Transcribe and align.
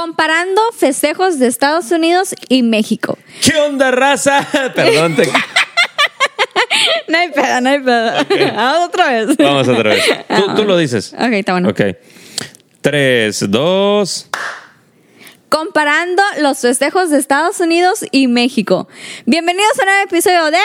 Comparando 0.00 0.62
festejos 0.72 1.38
de 1.38 1.46
Estados 1.46 1.90
Unidos 1.90 2.34
y 2.48 2.62
México. 2.62 3.18
¿Qué 3.44 3.54
onda, 3.58 3.90
raza? 3.90 4.48
Perdón, 4.74 5.14
te... 5.14 5.28
No 7.08 7.18
hay 7.18 7.28
pedo, 7.28 7.60
no 7.60 7.68
hay 7.68 7.80
pedo. 7.80 8.12
Vamos 8.56 8.80
otra 8.88 9.10
vez. 9.10 9.36
Vamos 9.36 9.68
otra 9.68 9.90
vez. 9.90 10.02
Tú, 10.26 10.54
tú 10.54 10.64
lo 10.64 10.78
dices. 10.78 11.12
Ok, 11.12 11.32
está 11.32 11.52
bueno. 11.52 11.68
Ok. 11.68 11.82
Tres, 12.80 13.44
dos. 13.50 14.26
Comparando 15.50 16.22
los 16.38 16.60
festejos 16.60 17.10
de 17.10 17.18
Estados 17.18 17.60
Unidos 17.60 18.02
y 18.10 18.26
México. 18.26 18.88
Bienvenidos 19.26 19.78
a 19.80 19.82
un 19.82 19.88
nuevo 19.90 20.04
episodio 20.04 20.50
de 20.50 20.56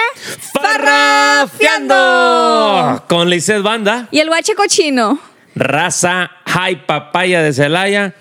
¡Farrafiando! 0.54 3.04
Con 3.10 3.30
Lizeth 3.30 3.64
Banda, 3.64 4.08
Y 4.12 4.20
el 4.20 4.30
guache 4.30 4.56
cochino. 4.56 5.20
raza 5.56 6.32
High 6.46 6.86
Papaya 6.86 7.42
de 7.42 7.52
Celaya. 7.52 8.14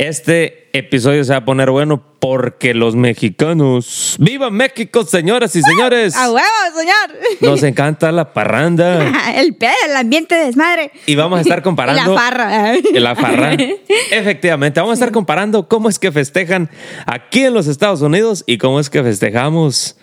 Este 0.00 0.70
episodio 0.72 1.22
se 1.24 1.32
va 1.32 1.40
a 1.40 1.44
poner 1.44 1.70
bueno 1.70 2.02
porque 2.20 2.72
los 2.72 2.96
mexicanos. 2.96 4.16
¡Viva 4.18 4.48
México, 4.48 5.04
señoras 5.04 5.54
y 5.56 5.60
señores! 5.60 6.16
¡A 6.16 6.32
huevo, 6.32 6.46
señor! 6.74 7.20
Nos 7.42 7.62
encanta 7.64 8.10
la 8.10 8.32
parranda. 8.32 9.12
El 9.34 9.56
pedo, 9.56 9.74
el 9.86 9.96
ambiente 9.96 10.36
de 10.36 10.46
desmadre. 10.46 10.90
Y 11.04 11.16
vamos 11.16 11.40
a 11.40 11.42
estar 11.42 11.62
comparando. 11.62 12.14
La 12.14 12.18
farra. 12.18 12.72
La 12.94 13.14
farra. 13.14 13.52
Efectivamente, 14.10 14.80
vamos 14.80 14.92
a 14.92 14.94
estar 14.94 15.12
comparando 15.12 15.68
cómo 15.68 15.90
es 15.90 15.98
que 15.98 16.10
festejan 16.10 16.70
aquí 17.04 17.44
en 17.44 17.52
los 17.52 17.66
Estados 17.66 18.00
Unidos 18.00 18.42
y 18.46 18.56
cómo 18.56 18.80
es 18.80 18.88
que 18.88 19.02
festejamos, 19.02 19.98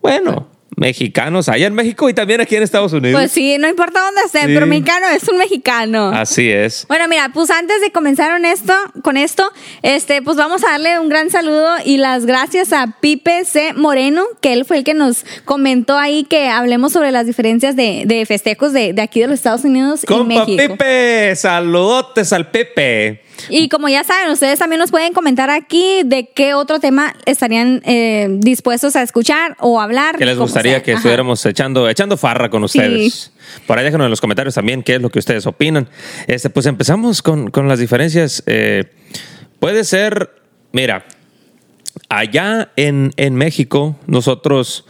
bueno, 0.00 0.48
mexicanos 0.76 1.48
allá 1.48 1.66
en 1.66 1.74
México 1.74 2.08
y 2.08 2.14
también 2.14 2.40
aquí 2.40 2.56
en 2.56 2.62
Estados 2.62 2.92
Unidos. 2.92 3.20
Pues 3.20 3.32
sí, 3.32 3.56
no 3.58 3.68
importa 3.68 4.00
dónde 4.00 4.22
esté, 4.26 4.40
Sí. 4.40 4.46
pero 4.54 4.66
mexicano 4.66 5.06
es 5.14 5.28
un 5.28 5.38
mexicano. 5.38 6.08
Así 6.14 6.50
es. 6.50 6.84
Bueno, 6.88 7.06
mira, 7.08 7.30
pues 7.32 7.50
antes 7.50 7.80
de 7.80 7.90
comenzar 7.92 8.32
con 8.32 8.44
esto, 8.44 8.74
con 9.02 9.16
esto, 9.16 9.50
este, 9.82 10.22
pues 10.22 10.36
vamos 10.36 10.64
a 10.64 10.70
darle 10.72 10.98
un 10.98 11.08
gran 11.08 11.30
saludo 11.30 11.70
y 11.84 11.96
las 11.98 12.26
gracias 12.26 12.72
a 12.72 12.96
Pipe 13.00 13.44
C. 13.44 13.72
Moreno, 13.74 14.24
que 14.40 14.52
él 14.52 14.64
fue 14.64 14.78
el 14.78 14.84
que 14.84 14.94
nos 14.94 15.24
comentó 15.44 15.96
ahí 15.98 16.24
que 16.24 16.48
hablemos 16.48 16.92
sobre 16.92 17.10
las 17.12 17.26
diferencias 17.26 17.76
de, 17.76 18.04
de 18.06 18.26
festejos 18.26 18.72
de, 18.72 18.92
de 18.92 19.02
aquí 19.02 19.20
de 19.20 19.28
los 19.28 19.34
Estados 19.34 19.64
Unidos 19.64 20.02
y 20.04 20.06
Compa 20.06 20.46
México. 20.46 20.56
Pepe, 20.76 21.34
saludotes 21.36 22.32
al 22.32 22.50
Pepe. 22.50 23.22
Y 23.48 23.68
como 23.68 23.88
ya 23.88 24.04
saben, 24.04 24.30
ustedes 24.30 24.58
también 24.58 24.78
nos 24.80 24.90
pueden 24.90 25.12
comentar 25.12 25.50
aquí 25.50 26.02
de 26.04 26.28
qué 26.34 26.54
otro 26.54 26.78
tema 26.80 27.14
estarían 27.26 27.82
eh, 27.84 28.28
dispuestos 28.30 28.96
a 28.96 29.02
escuchar 29.02 29.56
o 29.60 29.80
hablar. 29.80 30.16
Que 30.16 30.24
les 30.26 30.38
gustaría 30.38 30.72
sea. 30.74 30.82
que 30.82 30.92
Ajá. 30.92 30.98
estuviéramos 30.98 31.44
echando, 31.46 31.88
echando 31.88 32.16
farra 32.16 32.48
con 32.50 32.64
ustedes. 32.64 33.32
Por 33.66 33.78
ahí 33.78 33.84
déjenos 33.84 34.04
en 34.06 34.10
los 34.10 34.20
comentarios 34.20 34.54
también 34.54 34.82
qué 34.82 34.94
es 34.96 35.02
lo 35.02 35.10
que 35.10 35.18
ustedes 35.18 35.46
opinan. 35.46 35.88
Este, 36.26 36.48
pues 36.50 36.66
empezamos 36.66 37.22
con, 37.22 37.50
con 37.50 37.68
las 37.68 37.78
diferencias. 37.78 38.42
Eh, 38.46 38.84
puede 39.58 39.84
ser, 39.84 40.30
mira, 40.72 41.04
allá 42.08 42.70
en, 42.76 43.12
en 43.16 43.34
México, 43.34 43.96
nosotros 44.06 44.84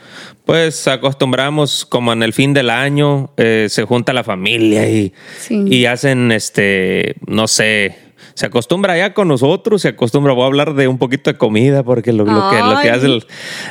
pues 0.45 0.87
acostumbramos 0.89 1.87
como 1.87 2.13
en 2.13 2.23
el 2.23 2.35
fin 2.35 2.53
del 2.53 2.69
año, 2.69 3.31
eh, 3.39 3.67
se 3.71 3.85
junta 3.85 4.13
la 4.13 4.25
familia 4.25 4.89
y, 4.91 5.13
Sí. 5.41 5.65
y 5.67 5.87
hacen 5.87 6.33
este, 6.33 7.15
no 7.27 7.49
sé. 7.49 8.04
Se 8.35 8.47
acostumbra 8.47 8.95
allá 8.95 9.13
con 9.15 9.29
nosotros, 9.29 9.83
se 9.83 9.89
acostumbra, 9.89 10.33
voy 10.33 10.45
a 10.45 10.47
hablar 10.47 10.75
de 10.75 10.89
un 10.89 10.99
poquito 10.99 11.31
de 11.31 11.37
comida, 11.39 11.83
porque 11.83 12.13
lo, 12.13 12.25
lo 12.25 12.51
que, 12.51 12.57
lo 12.59 12.81
que 12.81 12.91
hacen, 12.91 13.21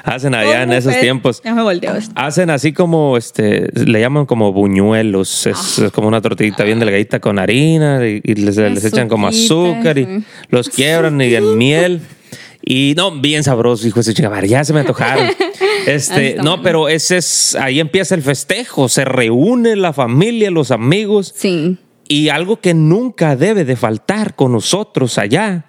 hacen 0.03 0.35
allá 0.35 0.61
en 0.63 0.69
¿Cómo 0.69 0.77
esos 0.79 0.93
fue? 0.93 1.01
tiempos. 1.01 1.41
Ya 1.43 1.53
me 1.53 1.63
volteo. 1.63 1.93
Hacen 2.15 2.49
así 2.49 2.71
como, 2.73 3.17
este, 3.17 3.69
le 3.73 3.99
llaman 3.99 4.25
como 4.25 4.53
buñuelos. 4.53 5.47
Es, 5.47 5.79
Ah. 5.79 5.85
es 5.87 5.91
como 5.91 6.07
una 6.07 6.21
tortillita 6.21 6.63
bien 6.63 6.79
delgadita 6.79 7.19
con 7.19 7.39
harina 7.39 8.05
y, 8.07 8.21
y 8.23 8.35
les, 8.35 8.57
les 8.57 8.85
echan 8.85 9.09
como 9.09 9.27
azúcar 9.27 9.97
y 9.97 10.23
los 10.49 10.69
quiebran 10.69 11.19
y 11.21 11.33
en 11.33 11.57
miel. 11.57 12.01
Y 12.65 12.93
no, 12.95 13.11
bien 13.19 13.43
sabroso, 13.43 13.85
hijo 13.85 14.01
de 14.01 14.13
chingada, 14.13 14.39
ya 14.45 14.63
se 14.63 14.71
me 14.73 14.81
antojaron. 14.81 15.27
Este, 15.85 16.37
no, 16.41 16.61
pero 16.61 16.87
ese 16.87 17.17
es, 17.17 17.55
ahí 17.55 17.81
empieza 17.81 18.15
el 18.15 18.21
festejo, 18.21 18.87
se 18.87 19.03
reúne 19.03 19.75
la 19.75 19.91
familia, 19.91 20.49
los 20.49 20.71
amigos 20.71 21.33
Sí, 21.35 21.77
y 22.07 22.29
algo 22.29 22.59
que 22.59 22.73
nunca 22.73 23.35
debe 23.35 23.63
de 23.65 23.75
faltar 23.75 24.35
con 24.35 24.51
nosotros 24.51 25.17
allá 25.17 25.65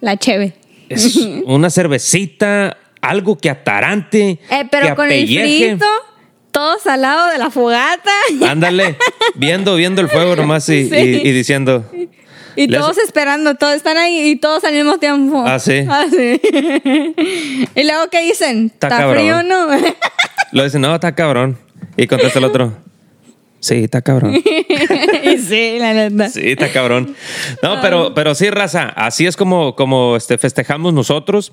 la 0.00 0.16
cheve. 0.16 0.54
es 0.88 1.16
una 1.46 1.70
cervecita, 1.70 2.76
algo 3.00 3.36
que 3.38 3.50
atarante, 3.50 4.38
Eh, 4.50 4.64
pero 4.70 4.88
que 4.88 4.94
con 4.94 5.10
el 5.10 5.26
frito, 5.26 5.86
todos 6.50 6.86
al 6.86 7.02
lado 7.02 7.30
de 7.32 7.38
la 7.38 7.50
fogata. 7.50 8.10
Ándale, 8.48 8.96
viendo, 9.34 9.76
viendo 9.76 10.00
el 10.00 10.08
fuego 10.08 10.34
nomás 10.36 10.68
y, 10.68 10.88
Sí. 10.88 10.94
y- 10.96 11.28
y 11.28 11.32
diciendo. 11.32 11.84
Y 12.56 12.66
Les- 12.66 12.80
todos 12.80 12.98
esperando, 12.98 13.54
todos 13.54 13.74
están 13.74 13.96
ahí 13.98 14.30
y 14.30 14.36
todos 14.36 14.64
al 14.64 14.74
mismo 14.74 14.98
tiempo. 14.98 15.44
Ah, 15.46 15.60
sí. 15.60 15.84
sí. 16.10 16.40
y 17.74 17.84
luego, 17.84 18.08
¿qué 18.10 18.22
dicen? 18.22 18.66
Está 18.74 18.88
¿Está 18.88 18.98
cabrón. 18.98 19.16
frío 19.16 19.42
no? 19.44 19.68
Lo 20.52 20.64
dicen, 20.64 20.80
no, 20.80 20.94
está 20.94 21.14
cabrón. 21.14 21.56
Y 21.96 22.06
contesta 22.08 22.38
el 22.40 22.44
otro, 22.46 22.76
sí, 23.60 23.84
está 23.84 24.02
cabrón. 24.02 24.34
sí, 25.48 25.76
la 25.78 25.94
neta. 25.94 26.28
Sí, 26.28 26.40
está 26.52 26.70
cabrón. 26.72 27.14
No, 27.62 27.80
pero, 27.80 28.14
pero 28.14 28.34
sí, 28.34 28.50
raza, 28.50 28.88
así 28.88 29.26
es 29.26 29.36
como, 29.36 29.74
como 29.76 30.16
este, 30.16 30.38
festejamos 30.38 30.92
nosotros. 30.92 31.52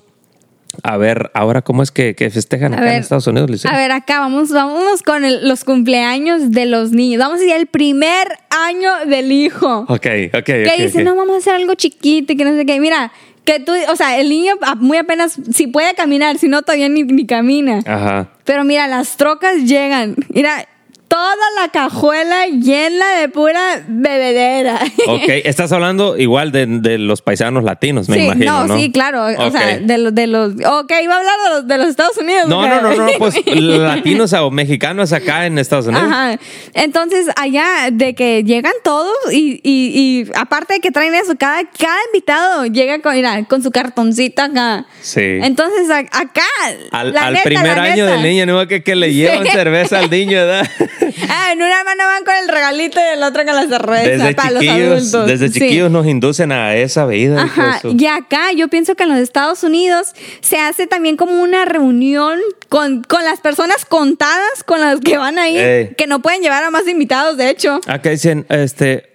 A 0.82 0.98
ver, 0.98 1.30
ahora, 1.32 1.62
¿cómo 1.62 1.82
es 1.82 1.90
que, 1.90 2.14
que 2.14 2.28
festejan 2.28 2.74
A 2.74 2.76
acá 2.76 2.86
en 2.86 2.90
ver, 2.92 3.00
Estados 3.00 3.26
Unidos, 3.26 3.48
Lice? 3.48 3.68
A 3.68 3.76
ver, 3.78 3.92
acá 3.92 4.20
vamos, 4.20 4.50
vamos 4.50 5.02
con 5.02 5.24
el- 5.24 5.48
los 5.48 5.64
cumpleaños 5.64 6.50
de 6.50 6.66
los 6.66 6.90
niños. 6.90 7.18
Vamos 7.20 7.40
a 7.40 7.44
ir 7.44 7.52
el 7.52 7.66
primer 7.66 8.26
año 8.50 8.90
del 9.06 9.32
hijo. 9.32 9.86
Ok, 9.88 10.06
ok, 10.34 10.44
que 10.44 10.72
ok, 10.76 10.82
dice, 10.82 11.02
no, 11.02 11.16
vamos 11.16 11.34
a 11.36 11.38
hacer 11.38 11.54
algo 11.54 11.74
chiquito 11.74 12.32
y 12.32 12.36
que 12.36 12.44
no 12.44 12.54
sé 12.54 12.66
qué. 12.66 12.78
Mira, 12.78 13.10
que 13.44 13.58
tú, 13.60 13.72
o 13.90 13.96
sea, 13.96 14.18
el 14.20 14.28
niño 14.28 14.54
muy 14.78 14.98
apenas, 14.98 15.38
si 15.54 15.66
puede 15.68 15.94
caminar, 15.94 16.36
si 16.36 16.48
no, 16.48 16.60
todavía 16.62 16.88
ni, 16.90 17.04
ni 17.04 17.24
camina. 17.26 17.80
Ajá. 17.86 18.28
Pero 18.44 18.64
mira, 18.64 18.86
las 18.86 19.16
trocas 19.16 19.62
llegan. 19.64 20.14
Mira, 20.28 20.68
toda 21.16 21.34
la 21.62 21.68
cajuela 21.70 22.46
llena 22.46 23.20
de 23.20 23.28
pura 23.30 23.82
bebedera. 23.88 24.78
Ok, 25.08 25.22
estás 25.44 25.70
hablando 25.72 26.18
igual 26.18 26.50
de, 26.52 26.66
de 26.66 26.98
los 26.98 27.22
paisanos 27.22 27.62
latinos, 27.64 28.08
me 28.08 28.16
sí, 28.18 28.24
imagino, 28.24 28.66
¿no? 28.66 28.76
sí, 28.76 28.90
claro. 28.90 29.24
O 29.38 29.50
sea, 29.50 29.78
de 29.78 29.98
los, 29.98 30.14
de 30.14 30.26
los. 30.26 30.52
Ok, 30.54 30.92
iba 31.02 31.14
a 31.14 31.18
hablar 31.18 31.34
de 31.44 31.50
los, 31.54 31.68
de 31.68 31.78
los 31.78 31.86
Estados 31.88 32.16
Unidos. 32.18 32.48
No, 32.48 32.66
no, 32.66 32.80
no, 32.82 32.92
no, 32.94 33.06
pues 33.18 33.36
latinos 33.46 34.32
o 34.32 34.50
mexicanos 34.50 35.12
acá 35.12 35.46
en 35.46 35.58
Estados 35.58 35.86
Unidos. 35.86 36.08
Ajá. 36.10 36.38
Entonces, 36.74 37.28
allá 37.36 37.88
de 37.92 38.14
que 38.14 38.42
llegan 38.44 38.72
todos 38.84 39.14
y, 39.32 39.60
y, 39.62 39.92
y 40.22 40.30
aparte 40.34 40.74
de 40.74 40.80
que 40.80 40.90
traen 40.90 41.14
eso, 41.14 41.34
cada, 41.38 41.62
cada 41.78 41.98
invitado 42.12 42.66
llega 42.66 43.00
con, 43.00 43.14
mira, 43.14 43.44
con 43.44 43.62
su 43.62 43.70
cartoncita 43.70 44.46
acá. 44.46 44.86
Sí. 45.00 45.20
Entonces, 45.22 45.88
a- 45.88 45.98
acá. 46.00 46.42
Al, 46.90 47.12
la 47.12 47.26
al 47.28 47.32
neta, 47.34 47.44
primer 47.44 47.76
la 47.76 47.82
año 47.84 48.04
neta. 48.04 48.16
del 48.16 48.22
niño, 48.22 48.46
no 48.46 48.66
que, 48.66 48.82
que 48.82 48.96
le 48.96 49.14
llevan 49.14 49.44
Sí. 49.46 49.52
cerveza 49.52 50.00
al 50.00 50.10
niño, 50.10 50.32
¿verdad? 50.38 50.68
Ah, 51.28 51.52
en 51.52 51.58
una 51.62 51.84
mano 51.84 52.04
van 52.04 52.24
con 52.24 52.34
el 52.34 52.48
regalito 52.48 52.98
y 53.00 53.14
en 53.14 53.20
la 53.20 53.28
otra 53.28 53.44
con 53.44 53.54
la 53.54 53.66
cerveza 53.68 54.08
Desde 54.10 54.34
para 54.34 54.50
los 54.50 54.62
chiquillos, 54.62 54.92
adultos. 55.14 55.26
desde 55.26 55.48
Sí. 55.48 55.60
chiquillos 55.60 55.90
nos 55.90 56.06
inducen 56.06 56.52
a 56.52 56.74
esa 56.76 57.06
de 57.06 57.36
Ajá, 57.38 57.80
y 57.84 58.06
acá 58.06 58.52
yo 58.52 58.68
pienso 58.68 58.94
que 58.94 59.04
en 59.04 59.10
los 59.10 59.18
Estados 59.18 59.62
Unidos 59.62 60.14
se 60.40 60.58
hace 60.58 60.86
también 60.86 61.16
como 61.16 61.40
una 61.42 61.64
reunión 61.64 62.38
con, 62.68 63.02
con 63.04 63.24
las 63.24 63.40
personas 63.40 63.84
contadas 63.84 64.64
con 64.64 64.80
las 64.80 65.00
que 65.00 65.16
van 65.18 65.38
ahí, 65.38 65.56
Ey. 65.58 65.94
que 65.96 66.06
no 66.06 66.20
pueden 66.20 66.42
llevar 66.42 66.64
a 66.64 66.70
más 66.70 66.86
invitados, 66.88 67.36
de 67.36 67.50
hecho. 67.50 67.80
Acá 67.86 68.10
dicen, 68.10 68.44
este, 68.48 69.14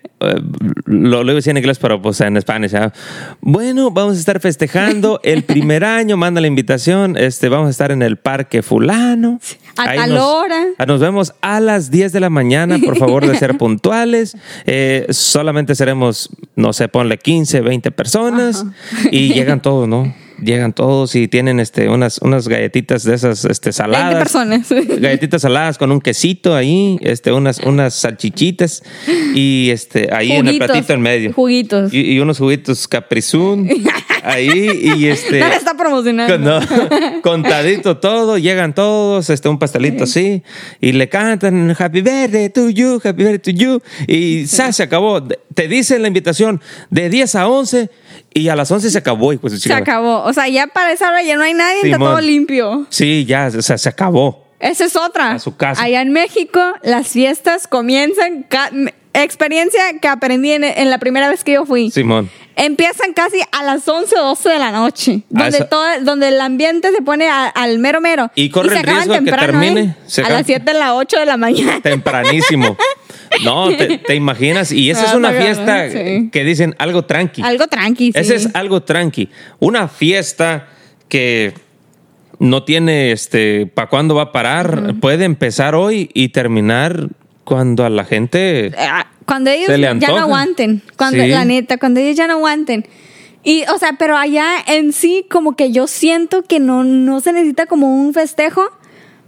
lo, 0.86 1.24
lo 1.24 1.24
iba 1.24 1.32
a 1.32 1.36
decir 1.36 1.52
en 1.52 1.58
inglés, 1.58 1.80
pero 1.80 2.02
pues 2.02 2.22
en 2.22 2.38
español. 2.38 2.70
¿ya? 2.70 2.94
Bueno, 3.42 3.92
vamos 3.92 4.16
a 4.16 4.20
estar 4.20 4.40
festejando 4.40 5.20
el 5.24 5.44
primer 5.46 5.84
año, 5.84 6.18
manda 6.18 6.42
la 6.42 6.48
invitación, 6.48 7.18
este, 7.18 7.50
vamos 7.50 7.68
a 7.68 7.72
estar 7.72 7.92
en 7.92 8.02
el 8.02 8.18
parque 8.18 8.62
fulano. 8.62 9.40
A 9.78 9.90
Ahí 9.92 9.98
tal 9.98 10.10
nos- 10.14 10.20
hora. 10.24 10.64
ah, 10.78 10.86
Nos 10.86 11.00
vemos 11.00 11.34
a 11.42 11.60
las 11.60 11.90
10 11.92 12.12
de 12.12 12.20
la 12.20 12.30
mañana, 12.30 12.78
por 12.84 12.98
favor 12.98 13.26
de 13.26 13.38
ser 13.38 13.58
puntuales. 13.60 14.36
Eh, 14.66 15.08
solamente 15.10 15.76
seremos, 15.76 16.30
no 16.56 16.74
sé, 16.74 16.88
ponle 16.88 17.18
15, 17.18 17.62
20 17.62 17.92
personas 17.92 18.66
y 19.12 19.34
llegan 19.34 19.62
todos, 19.62 19.88
¿no? 19.88 20.14
Llegan 20.42 20.74
todos 20.74 21.16
y 21.16 21.28
tienen 21.28 21.60
este, 21.60 21.90
unas, 21.90 22.18
unas 22.20 22.48
galletitas 22.48 23.04
de 23.04 23.16
esas 23.16 23.46
este, 23.46 23.70
20 23.70 23.74
saladas. 23.74 24.16
personas. 24.16 24.68
Galletitas 25.00 25.42
saladas 25.44 25.78
con 25.78 25.92
un 25.92 26.02
quesito 26.02 26.56
ahí, 26.56 26.98
este, 27.02 27.32
unas, 27.32 27.60
unas 27.60 27.94
salchichitas 27.94 28.84
y 29.36 29.70
este, 29.72 30.10
ahí 30.14 30.32
en 30.32 30.48
el 30.48 30.58
platito 30.58 30.94
en 30.94 31.02
medio. 31.02 31.34
juguitos. 31.34 31.94
Y, 31.94 32.14
y 32.14 32.20
unos 32.20 32.40
juguitos 32.40 32.88
caprizún 32.88 33.70
ahí 34.24 34.94
y 34.96 35.08
este. 35.08 35.40
No 35.40 35.48
está 35.48 35.74
promocionando. 35.76 36.38
no, 36.38 37.22
contadito 37.22 37.98
todo, 37.98 38.38
llegan 38.38 38.74
todos, 38.74 39.30
este, 39.30 39.50
un 39.50 39.60
pastelito 39.60 40.04
así, 40.04 40.44
y 40.80 40.92
le 40.94 41.10
cantan 41.10 41.76
Happy 41.78 42.02
Birthday 42.02 42.50
to 42.50 42.70
you, 42.70 43.02
Happy 43.04 43.24
Birthday 43.24 43.40
to 43.40 43.52
you, 43.52 43.82
y 44.08 44.48
sa, 44.48 44.72
se 44.72 44.84
acabó. 44.84 45.22
Te 45.24 45.68
dicen 45.68 46.02
la 46.02 46.08
invitación 46.08 46.62
de 46.90 47.10
10 47.10 47.36
a 47.36 47.48
11, 47.48 47.90
y 48.34 48.48
a 48.50 48.56
las 48.56 48.72
11 48.72 48.90
se 48.90 48.98
acabó, 48.98 49.32
de 49.32 49.50
su 49.50 49.58
Se 49.58 49.74
acabó. 49.74 50.24
O 50.24 50.34
sea, 50.34 50.48
ya 50.48 50.68
para 50.68 50.92
esa 50.92 51.10
hora 51.10 51.22
ya 51.22 51.36
no 51.36 51.44
hay 51.44 51.54
nadie, 51.54 51.82
está 51.84 51.98
todo 51.98 52.22
limpio. 52.22 52.86
Sí, 52.90 53.26
ya, 53.26 53.52
o 53.56 53.62
sea, 53.62 53.78
se 53.78 53.90
acabó. 53.90 54.48
Esa 54.60 54.86
es 54.86 54.96
otra. 54.96 55.32
A 55.32 55.40
su 55.40 55.56
casa. 55.58 55.82
Allá 55.82 56.02
en 56.02 56.12
México, 56.12 56.62
las 56.84 57.08
fiestas 57.10 57.68
comienzan. 57.68 58.46
Experiencia 59.14 59.82
que 60.00 60.08
aprendí 60.08 60.52
en, 60.52 60.64
en 60.64 60.90
la 60.90 60.98
primera 61.00 61.28
vez 61.30 61.44
que 61.44 61.54
yo 61.54 61.66
fui. 61.66 61.92
Simón. 61.92 62.30
Empiezan 62.56 63.14
casi 63.14 63.38
a 63.52 63.64
las 63.64 63.88
11 63.88 64.16
o 64.18 64.24
12 64.30 64.50
de 64.50 64.60
la 64.60 64.72
noche, 64.72 65.22
donde, 65.30 65.58
esa- 65.58 65.70
todo, 65.70 65.84
donde 66.02 66.28
el 66.30 66.40
ambiente 66.42 66.92
se 66.92 67.02
pone 67.02 67.28
a- 67.30 67.48
al 67.48 67.80
mero 67.80 68.02
mero. 68.02 68.30
Y 68.36 68.50
corre 68.50 68.70
se 68.70 68.78
el 68.80 68.84
riesgo 68.84 69.14
de 69.14 69.20
que 69.20 69.26
temprano, 69.26 69.46
termine, 69.60 69.82
¿eh? 69.82 69.96
se 70.06 70.22
A 70.24 70.30
las 70.30 70.46
7 70.46 70.74
de 70.74 70.80
la 70.80 70.96
8 70.96 71.20
de 71.20 71.26
la 71.26 71.38
mañana. 71.38 71.80
Tempranísimo. 71.82 72.78
No, 73.46 73.70
te, 73.70 73.98
te 73.98 74.14
imaginas. 74.16 74.74
Y 74.74 74.90
esa 74.90 75.06
es 75.06 75.14
Ah, 75.14 75.18
una 75.18 75.32
fiesta 75.32 75.90
sí. 75.90 76.30
que 76.34 76.44
dicen 76.44 76.76
algo 76.78 77.06
tranqui. 77.06 77.42
Algo 77.42 77.66
tranqui, 77.68 78.12
sí. 78.12 78.20
Ese 78.20 78.36
es 78.36 78.50
algo 78.54 78.84
tranqui. 78.84 79.30
Una 79.60 79.88
fiesta 79.88 80.68
que 81.08 81.54
no 82.40 82.64
tiene 82.64 83.14
este 83.14 83.68
para 83.74 83.88
cuándo 83.88 84.16
va 84.16 84.24
a 84.24 84.32
parar. 84.34 84.96
Puede 85.00 85.24
empezar 85.24 85.76
hoy 85.76 86.10
y 86.14 86.30
terminar 86.30 87.08
cuando 87.46 87.86
a 87.86 87.90
la 87.90 88.04
gente. 88.04 88.74
Cuando 89.32 89.50
ellos 89.50 89.70
ya 90.00 90.10
no 90.10 90.18
aguanten. 90.18 90.82
Cuando, 90.98 91.24
Sí. 91.24 91.30
La 91.30 91.46
neta, 91.46 91.78
cuando 91.78 92.02
ellos 92.02 92.18
ya 92.18 92.28
no 92.28 92.34
aguanten. 92.34 92.86
Y, 93.44 93.64
o 93.74 93.78
sea, 93.78 93.96
pero 93.98 94.18
allá 94.18 94.56
en 94.68 94.92
sí, 94.92 95.26
como 95.32 95.56
que 95.56 95.72
yo 95.72 95.88
siento 95.88 96.44
que 96.44 96.60
no, 96.60 96.84
no 96.84 97.22
se 97.22 97.32
necesita 97.32 97.66
como 97.66 97.96
un 97.96 98.14
festejo 98.14 98.62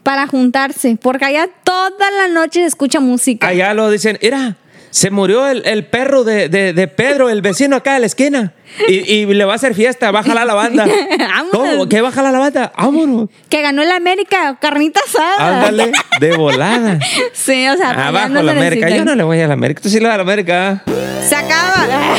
para 0.04 0.28
juntarse. 0.28 0.98
Porque 1.02 1.24
allá 1.24 1.48
toda 1.64 2.12
la 2.12 2.28
noche 2.28 2.60
se 2.60 2.66
escucha 2.66 3.00
música. 3.00 3.48
Allá 3.48 3.74
lo 3.74 3.90
dicen, 3.90 4.20
mira, 4.22 4.58
se 4.94 5.10
murió 5.10 5.48
el, 5.48 5.64
el 5.66 5.86
perro 5.88 6.24
de, 6.24 6.50
de- 6.50 6.72
de 6.72 6.88
Pedro, 6.88 7.30
el 7.30 7.42
vecino 7.42 7.76
acá 7.76 7.96
de 7.96 8.02
la 8.02 8.06
esquina. 8.06 8.54
Y, 8.88 8.94
y 9.12 9.26
le 9.26 9.44
va 9.46 9.54
a 9.54 9.56
hacer 9.56 9.74
fiesta, 9.74 10.12
bájala 10.12 10.46
la 10.46 10.54
banda. 10.54 10.86
¿Cómo? 11.52 11.90
¿Qué 11.90 12.02
bájala 12.02 12.32
la 12.32 12.38
banda? 12.40 12.72
Vámonos. 12.78 13.30
Que 13.50 13.62
ganó 13.64 13.82
el 13.82 13.92
América, 13.92 14.58
carnita 14.62 15.00
asada. 15.08 15.58
Ándale, 15.66 15.92
de 16.20 16.38
volada. 16.38 17.00
Sí, 17.34 17.68
o 17.68 17.76
sea, 17.76 18.08
Abajo 18.08 18.30
la 18.42 18.52
América. 18.52 18.90
Yo 18.90 19.04
no 19.04 19.16
le 19.16 19.24
voy 19.24 19.40
a 19.42 19.48
la 19.48 19.54
América. 19.56 19.82
Tú 19.82 19.90
sí 19.90 20.00
le 20.00 20.06
vas 20.06 20.14
a 20.14 20.18
la 20.18 20.24
América. 20.24 20.84
Se 21.28 21.36
acaba. 21.36 21.74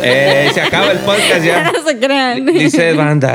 Eh, 0.00 0.50
se 0.54 0.60
acaba 0.60 0.92
el 0.92 0.98
podcast 0.98 1.44
ya. 1.44 1.72
no 1.72 1.82
se 1.82 1.98
crean. 1.98 2.46
Dice 2.46 2.92
banda. 2.92 3.34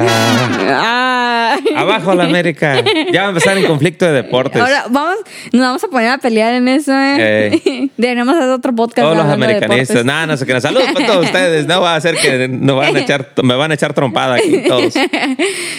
Ay. 1.51 1.63
Abajo 1.75 2.13
la 2.13 2.23
América. 2.23 2.83
Ya 3.11 3.21
va 3.21 3.27
a 3.27 3.29
empezar 3.29 3.57
en 3.57 3.65
conflicto 3.65 4.05
de 4.05 4.11
deportes. 4.13 4.61
Ahora 4.61 4.85
vamos, 4.89 5.17
nos 5.51 5.61
vamos 5.61 5.83
a 5.83 5.87
poner 5.87 6.09
a 6.09 6.17
pelear 6.19 6.53
en 6.53 6.67
eso, 6.67 6.93
¿eh? 6.93 7.89
Deberíamos 7.97 8.35
hacer 8.35 8.49
otro 8.49 8.73
podcast. 8.73 9.05
Todos 9.05 9.17
los 9.17 9.25
americanistas. 9.25 10.05
Nada, 10.05 10.25
no 10.27 10.37
sé 10.37 10.45
qué. 10.45 10.59
Saludos 10.61 10.87
para 10.93 11.05
todos 11.05 11.25
ustedes. 11.25 11.67
No 11.67 11.81
va 11.81 11.95
a 11.95 12.01
ser 12.01 12.15
que 12.15 12.47
nos 12.47 12.77
van 12.77 12.95
a 12.95 12.99
echar, 12.99 13.29
me 13.43 13.55
van 13.55 13.71
a 13.71 13.73
echar 13.73 13.93
trompada 13.93 14.35
aquí 14.35 14.63
todos. 14.67 14.93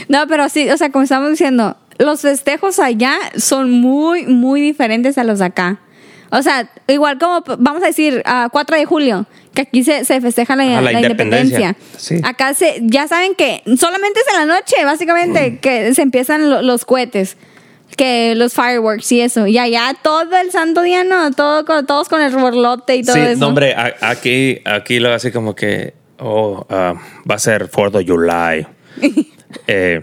No, 0.08 0.26
pero 0.28 0.48
sí, 0.48 0.68
o 0.70 0.76
sea, 0.76 0.90
como 0.90 1.04
estamos 1.04 1.30
diciendo, 1.30 1.76
los 1.98 2.20
festejos 2.20 2.78
allá 2.78 3.16
son 3.36 3.70
muy, 3.70 4.26
muy 4.26 4.60
diferentes 4.60 5.18
a 5.18 5.24
los 5.24 5.38
de 5.38 5.46
acá. 5.46 5.78
O 6.38 6.42
sea, 6.42 6.68
igual 6.88 7.18
como, 7.18 7.42
vamos 7.58 7.82
a 7.82 7.86
decir, 7.86 8.22
a 8.24 8.48
4 8.50 8.76
de 8.76 8.84
julio, 8.84 9.26
que 9.54 9.62
aquí 9.62 9.84
se, 9.84 10.04
se 10.04 10.20
festeja 10.20 10.56
la, 10.56 10.64
Ah, 10.64 10.80
la 10.80 10.92
la 10.92 11.00
independencia. 11.00 11.58
independencia. 11.70 11.76
Sí. 11.98 12.20
Acá 12.24 12.54
se, 12.54 12.80
ya 12.82 13.06
saben 13.08 13.34
que 13.34 13.62
solamente 13.78 14.20
es 14.20 14.26
en 14.34 14.46
la 14.48 14.54
noche, 14.54 14.76
Mm. 14.82 14.84
básicamente, 14.86 15.58
que 15.58 15.94
se 15.94 16.02
empiezan 16.02 16.50
lo- 16.50 16.62
los 16.62 16.84
cohetes. 16.84 17.36
Que 17.96 18.34
los 18.34 18.54
fireworks 18.54 19.12
y 19.12 19.20
eso. 19.20 19.46
Y 19.46 19.56
allá 19.58 19.94
todo 20.02 20.36
el 20.36 20.50
santo 20.50 20.82
día, 20.82 21.04
¿no? 21.04 21.30
Todo 21.30 21.64
con, 21.64 21.86
todos 21.86 22.08
con 22.08 22.20
el 22.20 22.34
borlote 22.34 22.96
y 22.96 23.04
todo 23.04 23.14
Sí, 23.14 23.20
eso. 23.20 23.38
no, 23.40 23.48
hombre, 23.48 23.74
a- 23.74 23.94
aquí, 24.00 24.58
aquí 24.64 24.98
lo 24.98 25.12
hace 25.14 25.30
como 25.30 25.54
que, 25.54 25.94
oh, 26.18 26.66
ah, 26.70 26.94
va 27.30 27.36
a 27.36 27.38
ser 27.38 27.70
4 27.72 28.00
de 28.00 28.04
July. 28.06 28.66
eh, 29.68 30.00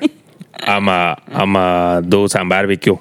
ama, 0.66 1.18
ama 1.33 2.00
do 2.01 2.30
some 2.30 2.48
barbecue. 2.48 2.98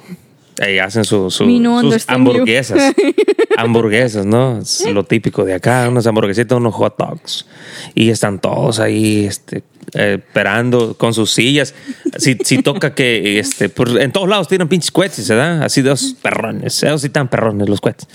Ahí 0.60 0.78
hacen 0.78 1.04
su, 1.04 1.30
su- 1.30 1.46
no 1.82 1.90
sus 1.92 2.08
hamburguesas. 2.08 2.92
hamburguesas, 3.56 4.26
¿no? 4.26 4.58
Es 4.58 4.84
lo 4.92 5.04
típico 5.04 5.44
de 5.44 5.54
acá, 5.54 5.88
unas 5.88 6.06
hamburguesitas, 6.06 6.56
unos 6.58 6.74
hot 6.74 6.96
dogs. 6.98 7.46
Y 7.94 8.10
están 8.10 8.38
todos 8.40 8.78
ahí, 8.78 9.24
este, 9.26 9.62
eh, 9.94 10.18
esperando 10.18 10.94
con 10.94 11.14
sus 11.14 11.30
sillas. 11.32 11.74
Si, 12.18 12.36
si 12.44 12.62
toca 12.62 12.94
que, 12.94 13.38
este, 13.38 13.68
pues, 13.68 13.94
en 13.96 14.12
todos 14.12 14.28
lados 14.28 14.48
tienen 14.48 14.68
pinches 14.68 14.90
cohetes, 14.90 15.28
¿verdad? 15.28 15.62
Así 15.62 15.82
dos 15.82 16.14
perrones. 16.20 16.82
Esos 16.82 17.00
sí 17.00 17.06
están 17.08 17.28
perrones 17.28 17.68
los 17.68 17.80
cohetes. 17.80 18.06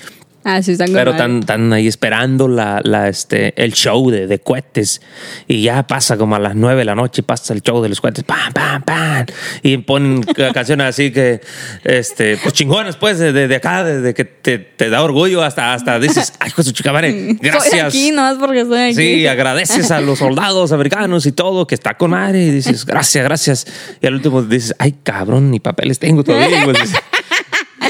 Ah, 0.47 0.61
sí, 0.61 0.73
están 0.73 0.93
Pero 0.93 1.11
están, 1.11 1.39
están 1.39 1.73
ahí 1.73 1.87
esperando 1.87 2.47
la, 2.47 2.79
la, 2.83 3.09
este, 3.09 3.59
el 3.63 3.73
show 3.73 4.11
de, 4.11 4.27
de 4.27 4.37
cohetes. 4.39 5.01
Y 5.47 5.63
ya 5.63 5.87
pasa 5.87 6.17
como 6.17 6.35
a 6.35 6.39
las 6.39 6.55
nueve 6.55 6.81
de 6.81 6.85
la 6.85 6.93
noche, 6.93 7.23
pasa 7.23 7.51
el 7.55 7.63
show 7.63 7.81
de 7.81 7.89
los 7.89 7.99
cohetes. 7.99 8.23
¡Pam, 8.23 8.53
pam, 8.53 8.83
pam! 8.83 9.25
Y 9.63 9.77
ponen 9.77 10.21
ca- 10.21 10.53
canciones 10.53 10.85
así 10.85 11.09
que, 11.11 11.41
este, 11.83 12.37
pues 12.37 12.53
chingonas, 12.53 12.95
pues, 12.95 13.17
de, 13.17 13.33
de- 13.33 13.55
acá, 13.55 13.83
de, 13.83 14.01
de 14.01 14.13
que 14.13 14.23
te, 14.23 14.59
te 14.59 14.89
da 14.91 15.01
orgullo 15.01 15.41
hasta, 15.43 15.73
hasta 15.73 15.99
dices, 15.99 16.33
¡ay, 16.39 16.51
pues 16.55 16.71
chica 16.71 16.93
madre! 16.93 17.37
Gracias. 17.41 17.71
Soy 17.71 17.79
aquí, 17.79 18.11
no 18.11 18.29
es 18.29 18.37
porque 18.37 18.61
estoy 18.61 18.79
aquí. 18.81 18.93
Sí, 18.93 19.25
agradeces 19.25 19.89
a 19.89 19.99
los 19.99 20.19
soldados 20.19 20.71
americanos 20.71 21.25
y 21.25 21.31
todo, 21.31 21.65
que 21.65 21.73
está 21.73 21.95
con 21.95 22.11
madre, 22.11 22.45
y 22.45 22.51
dices, 22.51 22.85
gracias, 22.85 23.23
gracias. 23.23 23.67
Y 23.99 24.05
al 24.05 24.13
último 24.13 24.43
dices, 24.43 24.75
ay, 24.77 24.93
cabrón, 25.01 25.49
ni 25.49 25.59
papeles 25.59 25.97
tengo 25.97 26.23
todavía. 26.23 26.63
Pues, 26.65 26.77
dices, 26.83 26.99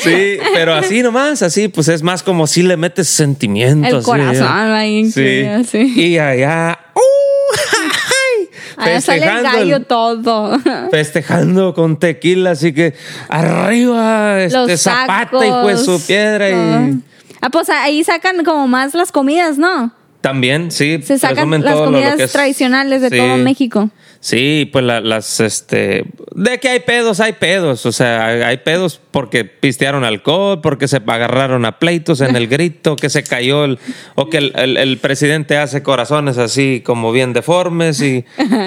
sí, 0.06 0.38
pero 0.54 0.74
así 0.74 1.02
nomás, 1.02 1.42
así, 1.42 1.68
pues 1.68 1.88
es 1.88 2.02
más 2.04 2.24
como 2.24 2.48
si 2.48 2.64
le 2.64 2.78
metes 2.78 3.08
sentimientos. 3.08 3.94
El 3.94 4.04
corazón 4.04 4.48
ahí, 4.48 5.12
Sí. 5.12 5.44
así. 5.44 5.80
Y 5.96 6.18
allá, 6.18 6.80
¡uh! 6.96 7.00
Allá 8.78 9.00
sale 9.02 9.26
el 9.26 9.44
gallo 9.44 9.82
todo. 9.84 10.60
festejando 10.92 11.74
con 11.74 11.98
tequila, 11.98 12.52
así 12.52 12.74
que 12.74 12.94
arriba, 13.30 14.44
este 14.44 14.58
Los 14.58 14.82
zapata 14.82 15.46
y 15.46 15.52
pues 15.64 15.84
su 15.86 16.02
piedra 16.06 16.50
y 16.50 17.00
Ah, 17.42 17.50
pues 17.50 17.70
ahí 17.70 18.04
sacan 18.04 18.44
como 18.44 18.68
más 18.68 18.94
las 18.94 19.12
comidas, 19.12 19.58
¿no? 19.58 19.92
también, 20.22 20.72
sí. 20.72 21.00
Se 21.04 21.20
sacan 21.20 21.52
las 21.52 21.62
todo 21.62 21.86
lo- 21.86 21.92
lo 21.92 21.98
comidas 22.00 22.32
tradicionales 22.32 23.00
de 23.02 23.10
Sí. 23.12 23.18
todo 23.18 23.38
México. 23.38 23.92
Sí, 24.20 24.68
pues 24.74 24.84
la- 24.84 25.00
las, 25.00 25.40
este, 25.40 26.04
de 26.36 26.60
que 26.60 26.68
hay 26.70 26.82
pedos, 26.82 27.20
hay 27.22 27.34
pedos, 27.34 27.86
o 27.86 27.92
sea, 27.94 28.26
hay, 28.26 28.58
pedos 28.58 29.00
porque 29.12 29.46
pistearon 29.46 30.04
alcohol, 30.04 30.60
porque 30.62 30.88
se 30.90 30.98
agarraron 30.98 31.64
a 31.66 31.80
pleitos 31.80 32.20
en 32.22 32.36
el 32.36 32.48
grito, 32.48 32.96
que 32.98 33.10
se 33.10 33.24
cayó 33.24 33.64
el, 33.66 33.80
o 34.16 34.30
que 34.30 34.38
el, 34.38 34.52
el- 34.56 34.76
el 34.78 34.98
presidente 34.98 35.58
hace 35.58 35.82
corazones 35.82 36.38
así 36.38 36.82
como 36.86 37.12
bien 37.14 37.32
deformes 37.32 38.02
y 38.02 38.26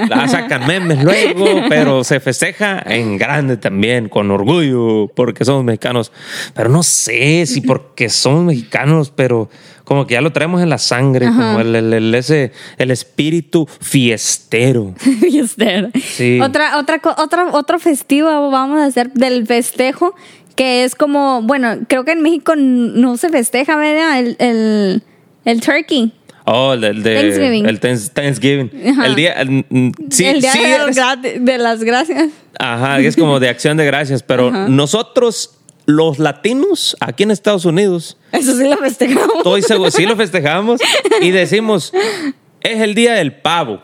la 0.09 0.27
sacan 0.29 0.67
memes 0.67 1.05
luego, 1.05 1.45
pero 1.69 2.05
se 2.05 2.21
festeja 2.21 2.83
en 2.87 3.19
grande 3.19 3.59
también, 3.59 4.09
con 4.09 4.31
orgullo, 4.31 5.09
porque 5.15 5.45
somos 5.45 5.63
mexicanos, 5.65 6.11
pero 6.55 6.71
no 6.71 6.83
sé 6.83 7.45
si 7.47 7.61
porque 7.61 8.09
somos 8.09 8.45
mexicanos, 8.45 9.13
pero 9.15 9.51
como 9.85 10.07
que 10.07 10.15
ya 10.15 10.21
lo 10.21 10.33
traemos 10.33 10.61
en 10.63 10.69
la 10.69 10.77
sangre, 10.77 11.27
como 11.29 11.61
el, 11.61 11.75
el- 11.75 11.93
el- 11.95 12.15
ese, 12.15 12.53
el 12.77 12.91
espíritu 12.91 13.67
fiestero. 13.81 14.95
Fiestero. 15.21 15.89
Sí. 16.03 16.39
Otra, 16.43 16.77
otra, 16.79 16.99
co- 16.99 17.15
otro, 17.59 17.79
festivo 17.79 18.51
vamos 18.51 18.81
a 18.81 18.87
hacer 18.87 19.13
del 19.13 19.47
festejo, 19.47 20.15
que 20.57 20.85
es 20.85 20.95
como, 20.95 21.43
bueno, 21.43 21.79
creo 21.89 22.05
que 22.05 22.13
en 22.13 22.23
México 22.23 22.55
no 22.57 23.17
se 23.17 23.29
festeja, 23.29 23.77
¿verdad? 23.77 24.19
El, 24.19 24.37
el, 24.39 25.03
el 25.45 25.61
turkey. 25.61 26.13
Oh, 26.51 26.73
el, 26.73 26.83
el 26.83 27.03
de 27.03 27.15
Thanksgiving. 27.15 27.67
el 27.67 27.79
Thanks- 27.81 28.11
Thanksgiving. 28.13 28.71
Ajá. 28.93 29.07
El 29.07 29.15
día 29.15 29.33
el- 29.35 29.51
mm, 29.69 29.93
sí, 30.11 30.25
el 30.25 30.41
día 30.41 30.53
sí, 30.53 30.59
de, 30.61 30.77
es- 31.35 31.45
de 31.45 31.59
las 31.59 31.85
gracias. 31.85 32.31
ajá, 32.59 32.99
es 33.01 33.17
como 33.17 33.39
de 33.39 33.49
acción 33.51 33.77
de 33.77 33.85
gracias, 33.85 34.23
pero 34.23 34.51
nosotros 34.51 35.55
los 35.85 36.19
latinos 36.19 36.97
aquí 37.01 37.23
en 37.23 37.31
Estados 37.31 37.65
Unidos, 37.67 38.17
Eso 38.33 38.55
sí 38.57 38.65
lo 38.69 38.77
festejamos. 38.79 39.29
estoy 39.37 39.63
seguro, 39.63 39.91
sí 39.91 40.07
lo 40.07 40.17
festejamos 40.17 40.81
y 41.21 41.31
decimos 41.31 41.93
es 42.61 42.81
el 42.81 42.95
día 42.95 43.15
del 43.15 43.35
pavo. 43.35 43.83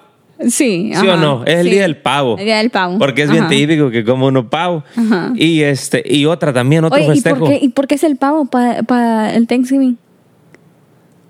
Sí. 0.48 0.92
¿Sí 0.94 1.06
o 1.06 1.16
no? 1.16 1.44
Es 1.44 1.60
el 1.60 1.70
día 1.70 1.82
del 1.82 1.96
pavo. 1.96 2.36
El 2.38 2.44
día 2.44 2.58
del 2.58 2.70
pavo. 2.70 2.98
Porque 2.98 3.22
es 3.22 3.30
bien 3.30 3.44
Ajá. 3.44 3.50
típico 3.50 3.90
que 3.90 4.04
como 4.04 4.26
uno 4.26 4.50
pavo. 4.50 4.82
Ajá. 4.96 5.32
Y 5.36 5.62
este 5.62 6.02
y 6.04 6.26
otra 6.26 6.52
también 6.52 6.84
otro 6.84 6.96
Oye, 6.96 7.06
¿y 7.06 7.08
festejo. 7.08 7.38
por, 7.38 7.48
qué, 7.48 7.58
¿y 7.62 7.68
por 7.68 7.86
qué 7.86 7.94
es 7.94 8.04
el 8.04 8.16
pavo 8.16 8.46
para 8.46 9.34
el 9.34 9.46
Thanksgiving? 9.46 9.98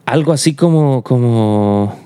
algo 0.06 0.32
así 0.32 0.54
como 0.54 1.02
como 1.02 1.98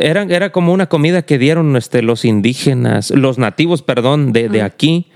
era, 0.00 0.22
era 0.22 0.52
como 0.52 0.72
una 0.72 0.88
comida 0.88 1.22
que 1.22 1.36
dieron 1.38 1.76
este, 1.76 2.00
los 2.02 2.24
indígenas, 2.24 3.10
los 3.10 3.36
nativos, 3.38 3.82
perdón, 3.82 4.32
de, 4.32 4.48
de 4.48 4.62
aquí 4.62 5.06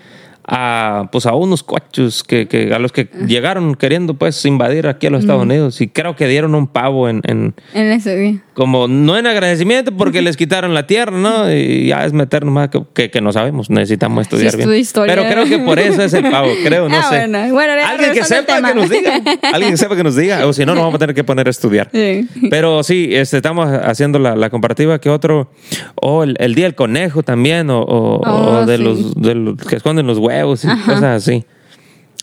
a 0.49 1.09
pues 1.11 1.27
a 1.27 1.35
unos 1.35 1.63
cochos 1.65 2.23
que, 2.23 2.47
que 2.47 2.73
a 2.73 2.79
los 2.79 2.93
que 2.93 3.09
llegaron 3.27 3.75
queriendo 3.75 4.15
pues 4.15 4.45
invadir 4.45 4.87
aquí 4.87 5.09
a 5.09 5.11
los 5.11 5.21
Estados 5.21 5.43
Unidos 5.43 5.81
y 5.81 5.89
creo 5.89 6.15
que 6.15 6.29
dieron 6.29 6.55
un 6.55 6.69
pavo 6.69 7.09
en, 7.09 7.21
en 7.25 7.55
En 7.75 7.87
ese 7.91 8.17
día. 8.17 8.39
como 8.55 8.87
no 8.87 9.19
en 9.19 9.27
agradecimiento 9.27 9.91
porque 9.97 10.23
les 10.23 10.37
quitaron 10.37 10.73
la 10.73 10.87
tierra, 10.87 11.11
¿no? 11.19 11.53
Y 11.53 11.89
ya 11.89 12.05
es 12.05 12.13
meter 12.13 12.45
nomás 12.45 12.69
que, 12.69 12.81
que, 12.95 13.11
que 13.11 13.21
no 13.21 13.33
sabemos, 13.33 13.71
necesitamos 13.71 14.23
estudiar 14.23 14.53
Sí, 14.53 14.59
bien. 14.59 14.75
historia. 14.75 15.15
Pero 15.15 15.29
creo 15.29 15.45
que 15.47 15.59
por 15.65 15.81
eso 15.81 16.03
es 16.03 16.13
el 16.15 16.23
pavo, 16.31 16.49
creo, 16.65 16.89
no 16.89 16.97
Ah, 16.97 17.03
sé. 17.11 17.17
bueno. 17.27 17.53
Bueno, 17.53 17.73
alguien 17.85 18.13
que 18.13 18.25
sepa 18.25 18.63
que 18.63 18.75
nos 18.75 18.89
diga, 18.89 19.21
alguien 19.53 19.73
que 19.73 19.77
sepa 19.77 19.97
que 19.97 20.05
nos 20.05 20.15
diga, 20.15 20.47
o 20.47 20.53
si 20.53 20.65
no 20.65 20.75
nos 20.75 20.83
vamos 20.85 20.95
a 20.95 20.99
tener 20.99 21.15
que 21.17 21.25
poner 21.25 21.49
a 21.49 21.51
estudiar. 21.51 21.89
Sí. 21.93 22.29
Pero 22.51 22.85
sí, 22.85 23.09
este, 23.11 23.39
estamos 23.39 23.69
haciendo 23.69 24.19
la, 24.21 24.37
la 24.37 24.49
comparativa 24.51 25.01
que 25.01 25.11
otro, 25.11 25.51
o 25.97 26.23
el, 26.23 26.37
el 26.39 26.55
día 26.55 26.67
del 26.67 26.75
conejo 26.77 27.23
también, 27.25 27.69
o, 27.71 27.81
o- 27.81 28.21
Oh, 28.27 28.59
o 28.61 28.67
de, 28.67 28.77
sí. 28.77 28.83
los, 28.83 29.15
de 29.15 29.35
los 29.35 29.57
que 29.57 29.77
esconden 29.77 30.07
los 30.07 30.19
huevos 30.19 30.36
y 30.65 30.69
cosas 30.83 31.03
así. 31.05 31.45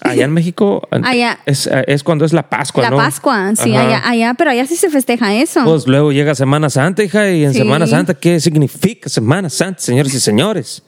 Allá 0.02 0.26
en 0.26 0.34
México 0.34 0.86
Allá. 0.92 1.40
Es, 1.46 1.70
es 1.88 2.04
cuando 2.04 2.26
es 2.26 2.34
la 2.34 2.50
Pascua, 2.50 2.84
La 2.84 2.90
¿no? 2.90 2.98
Pascua, 2.98 3.54
sí, 3.56 3.74
Ajá. 3.74 3.88
allá, 3.88 4.02
allá, 4.10 4.34
pero 4.34 4.52
allá 4.52 4.66
sí 4.66 4.76
se 4.76 4.90
festeja 4.90 5.34
eso. 5.34 5.64
Pues 5.64 5.88
luego 5.88 6.12
llega 6.12 6.36
Semana 6.36 6.70
Santa, 6.70 7.04
hija, 7.04 7.30
y 7.32 7.46
en 7.46 7.54
Sí. 7.54 7.60
Semana 7.60 7.88
Santa, 7.88 8.14
¿qué 8.14 8.40
significa 8.42 9.08
Semana 9.10 9.50
Santa, 9.50 9.80
señores 9.80 10.14
y 10.14 10.20
señores? 10.20 10.84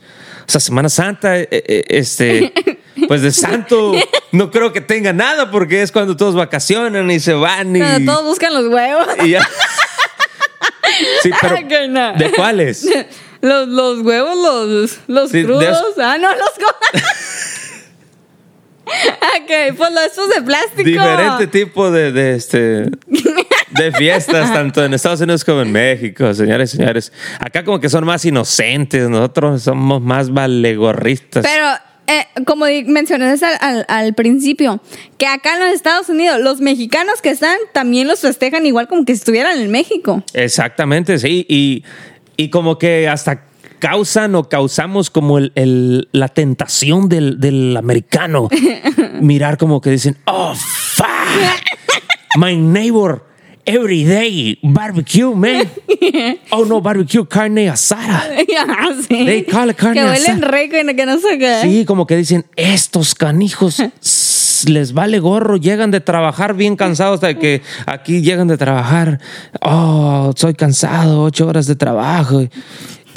O 0.48 0.52
sea, 0.52 0.60
Semana 0.60 0.90
Santa, 0.90 1.40
eh, 1.40 1.48
eh, 1.50 1.84
este, 1.88 2.54
pues 3.08 3.22
de 3.22 3.32
santo, 3.32 3.94
no 4.32 4.52
creo 4.52 4.74
que 4.74 4.82
tenga 4.82 5.14
nada, 5.14 5.50
porque 5.50 5.82
es 5.82 5.92
cuando 5.94 6.18
todos 6.18 6.36
vacacionan 6.36 7.10
y 7.10 7.20
se 7.20 7.34
van 7.34 7.76
y, 7.76 7.80
Cuando 7.80 8.12
todos 8.12 8.26
buscan 8.26 8.54
los 8.54 8.68
huevos. 8.68 9.08
y 9.24 9.30
ya. 9.30 9.48
Sí, 11.24 11.30
pero 11.42 11.58
no. 11.90 12.14
¿de 12.14 12.32
cuáles? 12.32 12.88
Los, 13.42 13.68
los 13.68 14.00
huevos, 14.02 14.36
los, 14.38 15.00
los 15.08 15.32
Sí, 15.32 15.44
crudos. 15.44 15.78
Ah, 15.98 16.18
no, 16.20 16.30
los 16.32 16.50
ok, 18.86 19.76
pues 19.78 19.92
los 19.94 20.04
estos 20.06 20.30
de 20.30 20.42
plástico. 20.42 20.84
Diferente 20.84 21.48
tipo 21.48 21.92
de, 21.92 22.12
de, 22.12 22.36
este 22.36 22.58
de 23.72 23.92
fiestas, 23.98 24.54
tanto 24.54 24.84
en 24.86 24.94
Estados 24.94 25.22
Unidos 25.22 25.44
como 25.44 25.62
en 25.62 25.72
México, 25.72 26.34
señores 26.34 26.74
y 26.74 26.78
señores. 26.78 27.12
Acá 27.40 27.64
como 27.66 27.80
que 27.80 27.90
son 27.90 28.06
más 28.06 28.24
inocentes, 28.26 29.10
nosotros 29.10 29.64
somos 29.64 30.02
más 30.02 30.32
valegorristas. 30.32 31.44
Pero, 31.46 31.68
eh, 32.08 32.26
como 32.46 32.66
mencionaste 32.86 33.46
al, 33.46 33.58
al- 33.60 33.86
al 33.88 34.14
principio, 34.14 34.80
que 35.18 35.26
acá 35.26 35.56
en 35.56 35.62
los 35.66 35.74
Estados 35.74 36.08
Unidos, 36.10 36.40
los 36.40 36.62
mexicanos 36.62 37.22
que 37.22 37.30
están 37.32 37.58
también 37.74 38.08
los 38.08 38.20
festejan 38.20 38.66
igual 38.68 38.88
como 38.88 39.04
que 39.04 39.14
si 39.14 39.20
estuvieran 39.20 39.60
en 39.60 39.72
México. 39.72 40.24
Exactamente, 40.34 41.18
sí. 41.18 41.46
Y, 41.50 41.84
y 42.38 42.50
como 42.50 42.78
que 42.78 43.08
hasta 43.08 43.44
causan 43.80 44.36
o 44.36 44.48
causamos 44.50 45.10
como 45.10 45.38
el, 45.38 45.52
el- 45.56 46.08
la 46.12 46.28
tentación 46.30 47.10
del, 47.10 47.40
del 47.40 47.76
americano. 47.78 48.50
Mirar 49.22 49.58
como 49.58 49.82
que 49.82 49.92
dicen, 49.92 50.18
oh, 50.26 50.54
fuck. 50.56 51.06
My 52.38 52.56
neighbor, 52.56 53.24
every 53.66 54.04
day, 54.04 54.60
barbecue, 54.62 55.34
man. 55.36 55.70
Oh, 56.52 56.64
no, 56.66 56.82
barbecue, 56.82 57.26
carne 57.28 57.70
asada. 57.70 58.28
Ah, 58.58 58.90
sí. 59.08 59.26
They 59.26 59.44
call 59.44 59.70
it 59.70 59.76
carne 59.76 59.96
que 60.02 60.06
huelen 60.08 60.32
asada. 60.44 60.48
rico 60.52 60.76
y 60.78 60.96
que 60.96 61.06
no 61.06 61.20
sé 61.20 61.38
qué. 61.38 61.60
Sí, 61.62 61.86
como 61.86 62.08
que 62.08 62.16
dicen, 62.18 62.46
estos 62.56 63.14
canijos 63.16 63.82
les 64.70 64.94
vale 64.94 65.20
gorro, 65.20 65.58
llegan 65.58 65.92
de 65.92 66.02
trabajar 66.02 66.54
bien 66.56 66.76
cansados 66.76 67.22
de 67.22 67.38
que 67.38 67.62
aquí 67.86 68.22
llegan 68.22 68.48
de 68.48 68.58
trabajar. 68.58 69.20
Oh, 69.62 70.32
soy 70.36 70.54
cansado, 70.54 71.24
ocho 71.24 71.48
horas 71.48 71.68
de 71.68 71.76
trabajo. 71.76 72.42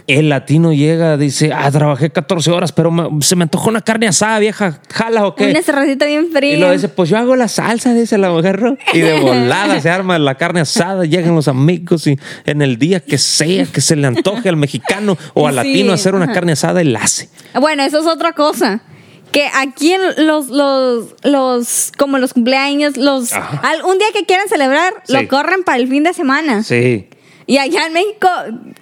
El 0.07 0.31
latino 0.31 0.73
llega, 0.73 1.19
dice, 1.19 1.52
ah, 1.52 1.71
trabajé 1.71 2.09
14 2.09 2.50
horas, 2.50 2.73
pero 2.73 2.90
me- 2.90 3.21
se 3.23 3.37
me 3.37 3.43
antojó 3.43 3.69
una 3.69 3.83
carne 3.83 4.07
asada, 4.09 4.38
vieja, 4.38 4.81
jala 4.90 5.26
o 5.26 5.35
qué. 5.35 5.50
Una 5.50 5.61
cerradita 5.62 6.07
bien 6.07 6.28
fría. 6.33 6.55
Y 6.57 6.59
lo 6.59 6.71
dice, 6.73 6.88
pues 6.88 7.11
yo 7.11 7.19
hago 7.19 7.37
la 7.37 7.47
salsa, 7.47 7.93
dice 7.93 8.17
la 8.17 8.31
mujer, 8.31 8.62
¿no? 8.62 8.78
Y 8.95 9.00
de 9.00 9.21
volada 9.21 9.78
se 9.83 9.90
arma 9.90 10.19
la 10.19 10.37
carne 10.37 10.61
asada, 10.61 11.05
llegan 11.05 11.35
los 11.35 11.47
amigos 11.47 12.07
y 12.07 12.19
en 12.47 12.62
el 12.62 12.78
día 12.78 13.00
que 13.00 13.19
sea 13.19 13.67
que 13.67 13.83
se 13.83 13.97
le 13.97 14.07
antoje 14.07 14.49
al 14.49 14.57
mexicano 14.57 15.19
o 15.35 15.47
al 15.47 15.52
Sí, 15.52 15.57
latino 15.59 15.93
hacer 15.93 16.14
una 16.14 16.33
carne 16.33 16.52
asada, 16.52 16.81
él 16.81 16.95
la 16.95 17.00
hace. 17.00 17.28
Bueno, 17.61 17.83
eso 17.83 18.00
es 18.00 18.07
otra 18.07 18.33
cosa. 18.33 18.81
Que 19.33 19.49
aquí 19.55 19.93
en 19.93 20.27
los, 20.27 20.49
los, 20.49 21.15
los, 21.23 21.93
como 21.99 22.19
los 22.19 22.33
cumpleaños, 22.33 22.97
los, 22.97 23.33
al- 23.33 23.85
un 23.85 23.99
día 23.99 24.09
que 24.15 24.25
quieran 24.25 24.49
celebrar, 24.49 24.95
Sí. 25.05 25.13
lo 25.13 25.29
corren 25.29 25.65
para 25.65 25.79
el 25.79 25.89
fin 25.89 26.03
de 26.03 26.13
semana. 26.15 26.63
Sí. 26.63 27.09
Y 27.47 27.57
allá 27.57 27.87
en 27.87 27.95
México, 27.95 28.29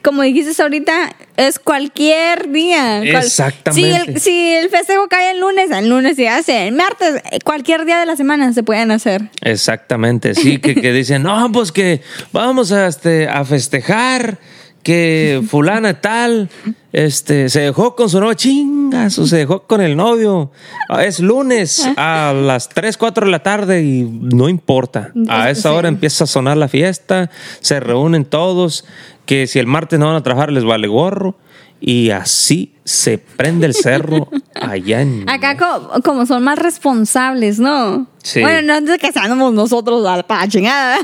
como 0.03 0.23
dijiste 0.23 0.61
ahorita, 0.61 1.15
es 1.37 1.61
cualquier 1.61 2.51
día. 2.51 3.01
Exactamente. 3.03 3.73
Si 3.73 4.11
el, 4.11 4.21
si 4.21 4.53
el 4.55 4.71
festejo 4.71 5.07
cae 5.09 5.31
el 5.31 5.39
lunes, 5.41 5.71
el 5.71 5.89
lunes 5.89 6.17
se 6.17 6.29
hace. 6.29 6.67
El 6.67 6.75
martes, 6.75 7.23
eh, 7.31 7.39
cualquier 7.45 7.85
día 7.85 7.99
de 8.01 8.07
la 8.07 8.17
semana 8.17 8.53
se 8.53 8.65
pueden 8.65 8.91
hacer. 8.91 9.31
Exactamente, 9.41 10.35
sí, 10.35 10.59
que, 10.59 10.75
que 10.75 10.93
dicen, 10.93 11.23
no, 11.23 11.51
pues 11.53 11.71
que 11.71 12.01
vamos 12.33 12.73
a, 12.73 12.89
este, 12.89 13.29
a 13.29 13.45
festejar 13.45 14.39
que 14.87 15.43
fulana 15.49 16.01
tal 16.01 16.49
este, 16.93 17.49
se 17.49 17.59
dejó 17.63 17.97
con 17.97 18.09
su 18.09 18.21
novio, 18.21 18.35
chingas, 18.35 19.19
o 19.19 19.27
se 19.27 19.39
dejó 19.39 19.65
con 19.65 19.81
el 19.81 19.97
novio. 19.97 20.53
Es 21.01 21.19
lunes 21.19 21.91
a 21.97 22.33
las 22.33 22.69
3, 22.69 22.97
4 22.97 23.27
de 23.27 23.33
la 23.33 23.41
tarde 23.41 23.83
y 23.83 24.05
no 24.05 24.49
importa. 24.49 25.11
A 25.29 25.51
esa 25.51 25.73
hora 25.73 25.89
empieza 25.89 26.23
a 26.23 26.27
sonar 26.29 26.57
la 26.57 26.69
fiesta, 26.69 27.33
se 27.59 27.81
reúnen 27.81 28.25
todos, 28.25 28.85
que 29.25 29.49
si 29.49 29.59
el 29.59 29.67
martes 29.67 29.99
no 29.99 30.07
van 30.07 30.15
a 30.15 30.23
trabajar 30.23 30.53
les 30.53 30.63
vale 30.63 30.87
gorro. 30.87 31.35
Y 31.79 32.09
así 32.11 32.73
se 32.85 33.19
prende 33.19 33.67
el 33.67 33.75
cerro 33.75 34.29
allá 34.55 35.03
en... 35.03 35.29
Acá 35.29 35.57
co- 35.59 36.01
como 36.03 36.25
son 36.25 36.43
más 36.43 36.59
responsables, 36.59 37.59
¿no? 37.59 38.07
Sí. 38.23 38.41
Bueno, 38.41 38.81
no 38.81 38.93
es 38.95 38.99
que 39.01 39.13
seamos 39.13 39.53
nosotros 39.53 40.05
a 40.07 40.17
la 40.27 40.49
chingada. 40.49 40.97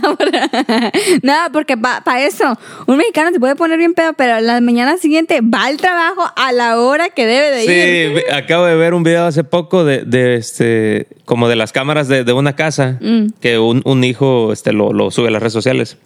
Nada, 1.23 1.51
porque 1.53 1.77
para 1.77 2.25
eso, 2.25 2.57
un 2.87 2.97
mexicano 2.97 3.31
se 3.33 3.39
puede 3.39 3.55
poner 3.55 3.79
bien 3.79 3.93
pedo, 3.95 4.13
pero 4.15 4.41
la 4.41 4.61
mañana 4.61 4.97
siguiente 4.97 5.41
va 5.43 5.65
al 5.67 5.77
trabajo 5.77 6.23
a 6.35 6.53
la 6.53 6.81
hora 6.81 7.11
que 7.11 7.27
debe 7.27 7.51
de 7.51 7.65
ir. 7.65 8.19
Sí, 8.19 8.25
acabo 8.33 8.65
de 8.65 8.75
ver 8.75 8.95
un 8.95 9.03
video 9.03 9.27
hace 9.27 9.45
poco 9.45 9.85
de, 9.85 10.05
de, 10.05 10.37
este, 10.37 11.07
como 11.27 11.49
de 11.49 11.57
las 11.57 11.73
cámaras 11.73 12.09
de, 12.09 12.25
de 12.25 12.33
una 12.33 12.57
casa, 12.57 12.99
Mm. 13.01 13.27
que 13.41 13.59
un, 13.59 13.83
un 13.85 14.05
hijo 14.05 14.53
este, 14.53 14.73
lo, 14.73 14.93
lo 14.93 15.11
sube 15.11 15.29
a 15.29 15.31
las 15.31 15.43
redes 15.43 15.53
sociales. 15.53 15.99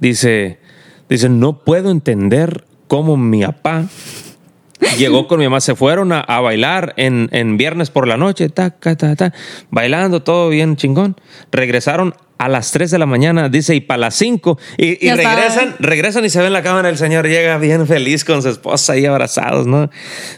Dice, 0.00 0.58
dice, 1.08 1.28
no 1.28 1.58
puedo 1.64 1.90
entender 1.90 2.64
cómo 2.92 3.16
mi 3.16 3.42
papá 3.42 3.86
llegó 4.98 5.26
con 5.26 5.38
mi 5.38 5.46
mamá, 5.46 5.62
se 5.62 5.74
fueron 5.74 6.12
a, 6.12 6.20
a 6.20 6.40
bailar 6.40 6.92
en, 6.98 7.30
en 7.32 7.56
viernes 7.56 7.88
por 7.88 8.06
la 8.06 8.18
noche, 8.18 8.50
taca, 8.50 8.96
ta, 8.96 9.16
ta, 9.16 9.32
bailando 9.70 10.22
todo 10.22 10.50
bien 10.50 10.76
chingón. 10.76 11.16
Regresaron 11.50 12.14
a 12.36 12.50
las 12.50 12.70
3 12.70 12.90
de 12.90 12.98
la 12.98 13.06
mañana, 13.06 13.48
dice, 13.48 13.74
y 13.74 13.80
para 13.80 13.96
las 13.96 14.14
5, 14.16 14.58
y, 14.76 15.10
regresan, 15.10 15.74
regresan 15.78 16.26
y 16.26 16.28
se 16.28 16.40
ve 16.40 16.48
en 16.48 16.52
la 16.52 16.62
cámara 16.62 16.90
el 16.90 16.98
señor 16.98 17.26
llega 17.26 17.56
bien 17.56 17.86
feliz 17.86 18.26
con 18.26 18.42
su 18.42 18.50
esposa 18.50 18.92
ahí 18.92 19.06
abrazados, 19.06 19.66
¿no? 19.66 19.88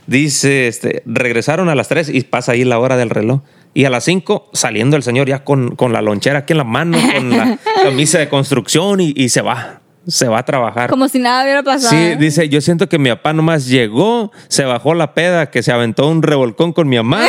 Dice, 0.07 0.69
este, 0.69 1.03
regresaron 1.07 1.69
a 1.69 1.75
las 1.75 1.89
3 1.89 2.11
y 2.11 2.21
pasa 2.21 2.53
ahí 2.53 2.63
la 2.63 2.79
hora 2.79 2.97
del 2.97 3.11
reloj. 3.11 3.41
Y 3.75 3.85
a 3.85 3.91
las 3.91 4.05
5 4.05 4.51
saliendo 4.53 4.97
el 4.97 5.03
señor 5.03 5.27
ya 5.27 5.43
con, 5.43 5.75
con 5.75 5.93
la 5.93 6.03
lonchera 6.03 6.39
aquí 6.39 6.53
en 6.53 6.59
la 6.59 6.65
mano, 6.65 6.99
con 7.17 7.31
la 7.31 7.59
camisa 7.83 8.21
de 8.21 8.29
construcción 8.29 9.01
y, 9.01 9.13
y 9.17 9.31
se 9.31 9.41
va, 9.43 9.81
se 10.07 10.29
va 10.29 10.39
a 10.39 10.45
trabajar. 10.45 10.91
Como 10.91 11.09
si 11.09 11.19
nada 11.19 11.43
hubiera 11.45 11.63
pasado. 11.63 11.91
Sí, 11.91 12.15
dice, 12.19 12.49
yo 12.49 12.61
siento 12.61 12.89
que 12.89 12.99
mi 12.99 13.11
papá 13.11 13.33
nomás 13.33 13.67
llegó, 13.67 14.33
se 14.49 14.65
bajó 14.65 14.95
la 14.95 15.15
peda, 15.15 15.51
que 15.51 15.63
se 15.63 15.73
aventó 15.73 16.09
un 16.09 16.23
revolcón 16.23 16.73
con 16.73 16.89
mi 16.89 16.97
mamá 16.97 17.23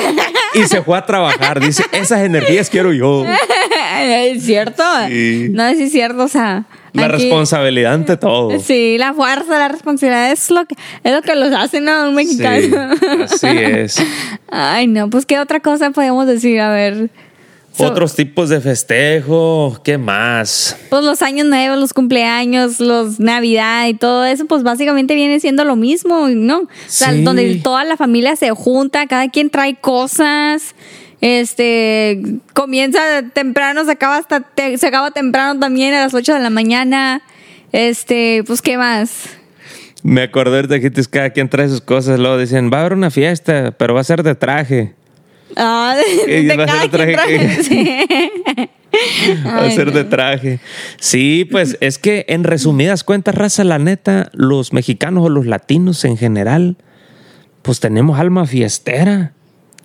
y 0.54 0.64
se 0.64 0.82
fue 0.82 0.98
a 0.98 1.06
trabajar. 1.06 1.60
Dice, 1.60 1.84
esas 1.92 2.22
energías 2.22 2.70
quiero 2.70 2.94
yo. 2.94 3.26
¿Es 4.00 4.44
cierto? 4.44 4.84
Sí. 5.08 5.48
No, 5.52 5.70
sí 5.74 5.84
es 5.84 5.92
cierto, 5.92 6.24
o 6.24 6.28
sea. 6.28 6.66
La 6.94 7.06
aquí- 7.08 7.24
responsabilidad 7.24 7.94
ante 7.94 8.16
todo. 8.16 8.58
Sí, 8.60 8.98
la 8.98 9.14
fuerza, 9.14 9.58
la 9.60 9.68
responsabilidad 9.68 10.32
es 10.32 10.50
lo 10.50 10.66
que, 10.66 10.76
es 11.04 11.14
lo 11.14 11.22
que 11.22 11.36
los 11.36 11.54
hace, 11.54 11.82
¿no? 11.82 12.04
Un 12.10 12.10
Sí, 12.12 12.16
mexicano. 12.16 12.96
así 13.26 13.48
es. 13.48 13.98
Ay, 14.50 14.88
no, 14.88 15.10
pues 15.10 15.26
qué 15.26 15.40
otra 15.40 15.60
cosa 15.60 15.92
podemos 15.92 16.26
decir, 16.26 16.60
a 16.62 16.70
ver. 16.70 17.10
So- 17.76 17.86
Otros 17.88 18.16
tipos 18.16 18.48
de 18.50 18.62
festejo, 18.62 19.82
¿qué 19.84 19.98
más? 19.98 20.78
Pues 20.90 21.04
los 21.04 21.22
años 21.22 21.46
nuevos, 21.48 21.78
los 21.78 21.94
cumpleaños, 21.94 22.80
los 22.80 23.20
Navidad 23.20 23.88
y 23.88 23.94
todo 23.96 24.24
eso, 24.26 24.46
pues 24.46 24.64
básicamente 24.64 25.14
viene 25.14 25.40
siendo 25.42 25.66
lo 25.66 25.76
mismo, 25.76 26.30
¿no? 26.30 26.60
O 26.60 26.68
sea, 26.88 27.12
Sí. 27.12 27.24
donde 27.24 27.56
toda 27.56 27.84
la 27.84 27.98
familia 27.98 28.36
se 28.38 28.52
junta, 28.52 29.08
cada 29.08 29.28
quien 29.30 29.50
trae 29.50 29.76
cosas. 29.76 30.74
Este 31.20 32.22
comienza 32.54 33.00
temprano, 33.34 33.84
se 33.84 33.92
acaba 33.92 34.18
hasta 34.18 34.40
te- 34.42 34.78
se 34.78 34.88
acaba 34.88 35.12
temprano 35.12 35.60
también 35.60 35.94
a 35.94 36.00
las 36.02 36.14
8 36.14 36.34
de 36.34 36.40
la 36.40 36.50
mañana. 36.50 37.22
Este, 37.74 38.44
pues 38.48 38.62
qué 38.62 38.78
más. 38.78 39.24
Me 40.04 40.22
acordé 40.24 40.56
ahorita 40.58 40.80
que 40.80 40.92
cada 41.10 41.32
quien 41.32 41.50
trae 41.50 41.68
sus 41.68 41.82
cosas. 41.82 42.20
Luego 42.20 42.38
dicen, 42.38 42.70
va 42.72 42.78
a 42.78 42.80
haber 42.82 42.94
una 42.94 43.10
fiesta, 43.12 43.74
pero 43.78 43.94
va 43.96 44.02
a 44.02 44.04
ser 44.06 44.24
de 44.24 44.36
traje. 44.36 44.94
Ah, 45.56 45.96
de, 46.28 46.44
de 46.44 46.58
va 46.58 46.64
a 46.64 46.66
traje 46.68 46.90
trae- 46.90 47.28
que- 47.28 47.64
sí. 47.64 47.90
Va 49.46 49.58
a 49.58 49.64
Ay, 49.64 49.72
ser 49.76 49.92
de 49.92 50.04
traje. 50.06 50.60
Sí, 51.00 51.46
pues 51.50 51.78
es 51.82 51.98
que 51.98 52.26
en 52.30 52.44
resumidas 52.44 53.04
cuentas, 53.04 53.36
raza, 53.36 53.64
la 53.64 53.78
neta, 53.80 54.30
los 54.34 54.72
mexicanos 54.74 55.26
o 55.26 55.30
los 55.30 55.46
latinos 55.46 56.06
en 56.06 56.18
general, 56.18 56.78
pues 57.62 57.80
tenemos 57.80 58.20
alma 58.20 58.46
fiestera. 58.46 59.34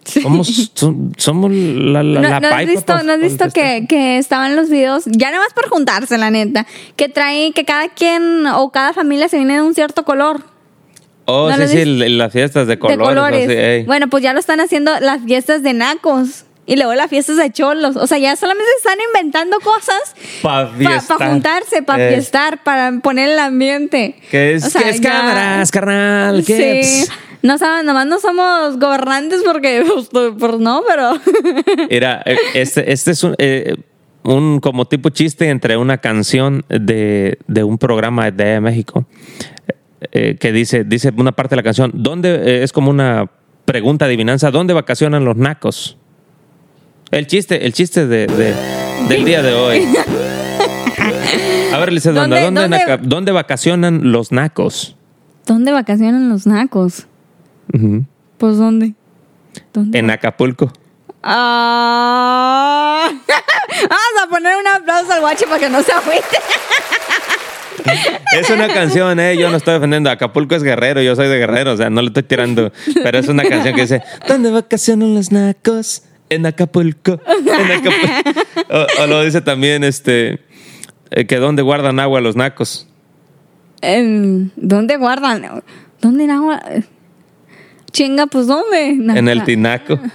Somos, 0.05 0.73
som- 0.75 1.13
somos 1.19 1.51
la, 1.53 2.03
la, 2.03 2.21
¿No, 2.21 2.29
la 2.29 2.41
no 2.41 2.49
has 2.49 2.67
visto, 2.67 3.03
¿no 3.03 3.13
has 3.13 3.21
visto 3.21 3.51
que, 3.51 3.85
que 3.89 4.17
estaban 4.19 4.57
los 4.57 4.71
videos? 4.71 5.05
Ya 5.07 5.31
nada 5.31 5.43
más 5.45 5.53
por 5.55 5.69
juntarse, 5.69 6.17
la 6.17 6.31
neta. 6.31 6.67
Que 6.97 7.09
trae, 7.09 7.53
que 7.53 7.65
cada 7.65 7.89
quien 7.89 8.47
o 8.47 8.71
cada 8.71 8.93
familia 8.93 9.29
se 9.29 9.37
viene 9.37 9.55
de 9.55 9.63
un 9.63 9.75
cierto 9.75 10.05
color. 10.05 10.43
Oh, 11.31 11.51
¿no 11.51 11.67
sí, 11.69 11.69
sí, 11.69 11.85
las 11.85 12.33
fiestas 12.33 12.67
de 12.67 12.79
colores. 12.79 12.99
de 12.99 13.05
colores. 13.05 13.49
así, 13.79 13.87
bueno, 13.87 14.09
pues 14.09 14.23
ya 14.23 14.33
lo 14.33 14.41
están 14.41 14.61
haciendo 14.61 14.99
las 15.01 15.23
fiestas 15.25 15.63
de 15.63 15.73
nacos. 15.75 16.45
Y 16.67 16.77
luego 16.77 16.95
las 16.95 17.11
fiestas 17.11 17.37
de 17.37 17.51
cholos. 17.51 17.97
O 17.97 18.07
sea, 18.07 18.19
ya 18.19 18.37
solamente 18.37 18.71
están 18.79 18.97
inventando 19.09 19.59
cosas 19.59 20.15
Pa' 20.41 20.67
para 20.71 20.77
fiestar. 21.01 21.31
juntarse, 21.31 21.83
para 21.83 22.09
Eh. 22.09 22.13
fiestar, 22.15 22.63
para 22.63 22.93
poner 23.03 23.31
el 23.31 23.39
ambiente. 23.41 24.15
Que 24.31 24.55
es, 24.55 24.65
O 24.67 24.71
sea, 24.71 24.83
que 24.85 24.91
es 24.91 25.01
ya- 25.01 25.11
cámaras, 25.11 25.71
carnal. 25.73 26.45
¿qué? 26.47 26.85
Sí. 26.85 27.07
No 27.43 27.59
saben, 27.59 27.87
nomás 27.87 28.07
no 28.07 28.21
somos 28.21 28.79
gobernantes 28.79 29.43
porque, 29.45 29.83
pues, 30.13 30.35
pues 30.39 30.59
no, 30.61 30.83
pero. 30.87 31.15
Era, 31.91 32.23
eh, 32.25 32.37
este, 32.55 32.93
este 32.93 33.13
es 33.13 33.25
un, 33.25 33.35
eh, 33.39 33.75
un 34.23 34.61
como 34.61 34.85
tipo 34.87 35.09
chiste 35.09 35.49
entre 35.49 35.77
una 35.77 35.99
canción 35.99 36.65
de, 36.69 37.39
de 37.49 37.65
un 37.65 37.79
programa 37.79 38.31
de 38.31 38.61
México 38.61 39.07
eh, 40.13 40.37
que 40.39 40.53
dice, 40.53 40.85
dice 40.85 41.13
una 41.17 41.33
parte 41.33 41.51
de 41.51 41.57
la 41.57 41.63
canción, 41.63 41.91
¿dónde 41.95 42.35
eh, 42.35 42.63
es 42.63 42.73
como 42.73 42.91
una 42.91 43.31
pregunta 43.65 44.07
adivinanza, 44.07 44.51
¿dónde 44.51 44.73
vacacionan 44.75 45.25
los 45.25 45.37
nacos? 45.37 45.97
El 47.11 47.27
chiste, 47.27 47.67
el 47.67 47.73
chiste 47.73 48.07
de, 48.07 48.27
de- 48.27 48.55
del 49.09 49.25
día 49.25 49.43
de 49.43 49.53
hoy. 49.55 49.89
A 51.73 51.79
ver, 51.79 51.91
Banda, 51.91 52.21
¿Dónde- 52.23 52.41
¿dónde, 52.43 52.61
dónde- 52.63 52.69
naca- 52.79 52.99
dónde 53.03 53.33
vacacionan 53.33 54.11
los 54.13 54.33
nacos? 54.33 54.97
¿Dónde 55.47 55.73
vacacionan 55.73 56.29
los 56.29 56.47
nacos? 56.47 57.07
Pues 58.39 58.57
¿dónde? 58.59 58.95
¿Dónde? 59.73 59.99
En 59.99 60.11
Acapulco. 60.11 60.73
Ah. 61.23 63.09
Vamos 63.09 64.25
a 64.25 64.29
poner 64.31 64.57
un 64.57 64.67
aplauso 64.67 65.13
al 65.13 65.21
guachi 65.21 65.45
para 65.45 65.59
que 65.59 65.71
no 65.71 65.83
se 65.83 65.93
agüite. 65.93 66.39
Es 68.37 68.51
una 68.51 68.69
canción, 68.69 69.19
¿eh? 69.21 69.37
Yo 69.37 69.51
no 69.51 69.57
estoy 69.57 69.75
defendiendo. 69.75 70.11
Acapulco 70.11 70.55
es 70.55 70.63
guerrero, 70.63 71.03
yo 71.03 71.17
soy 71.17 71.29
de 71.29 71.39
guerrero, 71.39 71.73
o 71.73 71.77
sea, 71.77 71.91
no 71.91 72.01
le 72.03 72.09
estoy 72.09 72.23
tirando. 72.23 72.73
Pero 73.03 73.19
es 73.19 73.29
una 73.29 73.43
canción 73.45 73.75
que 73.75 73.83
dice: 73.83 74.03
¿Dónde 74.29 74.51
vacacionan 74.51 75.15
los 75.15 75.33
nacos? 75.33 76.03
En 76.29 76.47
Acapulco. 76.47 77.21
En 77.27 77.73
Acapulco. 77.73 78.41
O, 78.71 79.03
o 79.03 79.07
lo 79.07 79.23
dice 79.25 79.41
también, 79.41 79.83
este, 79.85 80.41
eh, 81.11 81.27
que 81.27 81.37
¿dónde 81.37 81.63
guardan 81.63 81.99
agua 81.99 82.21
los 82.21 82.37
nacos? 82.37 82.87
En- 83.81 84.53
¿Dónde 84.57 84.97
guardan? 84.97 85.63
¿Dónde 86.01 86.25
en 86.25 86.31
agua? 86.31 86.63
Chinga, 87.91 88.27
pues 88.29 88.47
¿dónde? 88.47 88.91
En 88.91 89.27
el 89.29 89.43
tinaco. 89.43 89.99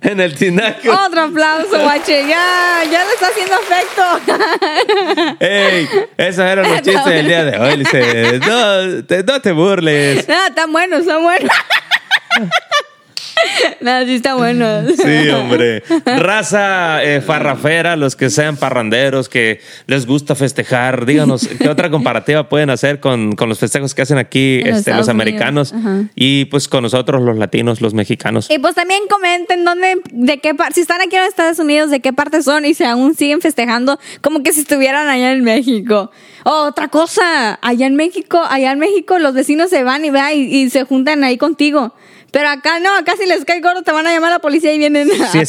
en 0.00 0.20
el 0.20 0.34
tinaco. 0.34 0.90
Otro 1.06 1.22
aplauso, 1.22 1.78
guachi. 1.80 2.12
Ya, 2.28 2.82
ya 2.90 3.04
le 3.04 3.12
está 3.12 3.28
haciendo 3.28 3.56
efecto. 3.60 5.36
¡Ey! 5.40 5.88
Esos 6.16 6.44
eran 6.44 6.70
los 6.70 6.82
chistes 6.82 7.04
del 7.04 7.26
día 7.26 7.44
de 7.44 7.58
hoy. 7.58 7.76
Dice: 7.78 8.40
No, 8.46 9.04
te, 9.04 9.22
no 9.24 9.40
te 9.40 9.52
burles. 9.52 10.28
No, 10.28 10.46
están 10.46 10.72
buenos, 10.72 11.00
están 11.00 11.22
buenos. 11.22 11.50
No, 13.80 14.04
sí 14.04 14.14
está 14.14 14.34
bueno. 14.34 14.66
Sí, 14.94 15.28
hombre. 15.30 15.82
Raza 16.04 17.02
eh, 17.02 17.20
farrafera, 17.20 17.96
los 17.96 18.14
que 18.14 18.28
sean 18.30 18.56
parranderos, 18.56 19.28
que 19.28 19.60
les 19.86 20.06
gusta 20.06 20.34
festejar, 20.34 21.06
díganos, 21.06 21.48
¿qué 21.58 21.68
otra 21.68 21.90
comparativa 21.90 22.48
pueden 22.48 22.70
hacer 22.70 23.00
con, 23.00 23.32
con 23.36 23.48
los 23.48 23.58
festejos 23.58 23.94
que 23.94 24.02
hacen 24.02 24.18
aquí 24.18 24.60
este, 24.64 24.92
los 24.94 25.08
americanos 25.08 25.74
y 26.14 26.44
pues 26.46 26.68
con 26.68 26.82
nosotros 26.82 27.22
los 27.22 27.38
latinos, 27.38 27.80
los 27.80 27.94
mexicanos? 27.94 28.50
Y 28.50 28.58
pues 28.58 28.74
también 28.74 29.02
comenten 29.08 29.64
dónde, 29.64 29.96
de 30.12 30.38
qué 30.38 30.54
parte, 30.54 30.74
si 30.74 30.80
están 30.82 31.00
aquí 31.00 31.16
en 31.16 31.22
Estados 31.22 31.58
Unidos, 31.58 31.90
de 31.90 32.00
qué 32.00 32.12
parte 32.12 32.42
son 32.42 32.64
y 32.64 32.74
si 32.74 32.84
aún 32.84 33.14
siguen 33.14 33.40
festejando 33.40 33.98
como 34.20 34.42
que 34.42 34.52
si 34.52 34.60
estuvieran 34.60 35.08
allá 35.08 35.32
en 35.32 35.42
México. 35.42 36.10
O 36.44 36.50
otra 36.64 36.88
cosa, 36.88 37.58
allá 37.62 37.86
en 37.86 37.96
México, 37.96 38.42
allá 38.48 38.72
en 38.72 38.78
México 38.78 39.18
los 39.18 39.34
vecinos 39.34 39.70
se 39.70 39.84
van 39.84 40.04
y, 40.04 40.10
y 40.34 40.70
se 40.70 40.84
juntan 40.84 41.24
ahí 41.24 41.38
contigo. 41.38 41.94
Pero 42.32 42.48
acá 42.48 42.78
no, 42.80 42.94
acá 42.96 43.12
si 43.20 43.26
les 43.26 43.44
cae 43.44 43.60
gordo 43.60 43.82
te 43.82 43.92
van 43.92 44.06
a 44.06 44.12
llamar 44.12 44.30
a 44.30 44.34
la 44.34 44.38
policía 44.40 44.72
y 44.72 44.78
vienen 44.78 45.08
a 45.22 45.26
Sí, 45.32 45.40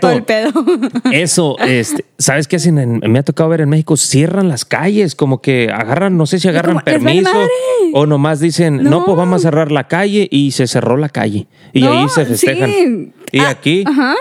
todo 0.00 0.12
el 0.12 0.22
pedo. 0.24 0.50
Eso, 1.12 1.58
este, 1.60 2.04
¿sabes 2.18 2.48
qué 2.48 2.56
hacen? 2.56 2.78
En- 2.78 3.00
me 3.12 3.18
ha 3.18 3.22
tocado 3.22 3.48
ver 3.48 3.60
en 3.62 3.68
México, 3.68 3.96
cierran 3.96 4.48
las 4.48 4.64
calles, 4.64 5.14
como 5.14 5.40
que 5.42 5.70
agarran, 5.72 6.16
no 6.16 6.26
sé 6.26 6.38
si 6.40 6.48
agarran 6.48 6.74
como, 6.74 6.84
permiso 6.84 7.30
o 7.92 8.06
nomás 8.06 8.40
dicen, 8.40 8.82
no. 8.82 8.90
No. 8.90 9.04
pues 9.04 9.16
vamos 9.16 9.40
a 9.40 9.48
cerrar 9.48 9.70
la 9.72 9.88
calle 9.88 10.28
y 10.30 10.50
se 10.52 10.66
cerró 10.66 10.96
la 10.96 11.08
calle. 11.08 11.46
Y 11.72 11.80
No, 11.82 11.92
ahí 11.92 12.08
se 12.08 12.24
festejan. 12.24 12.70
sí. 12.70 13.12
Y 13.32 13.40
Ah, 13.40 13.50
aquí, 13.50 13.84
ajá. 13.86 14.14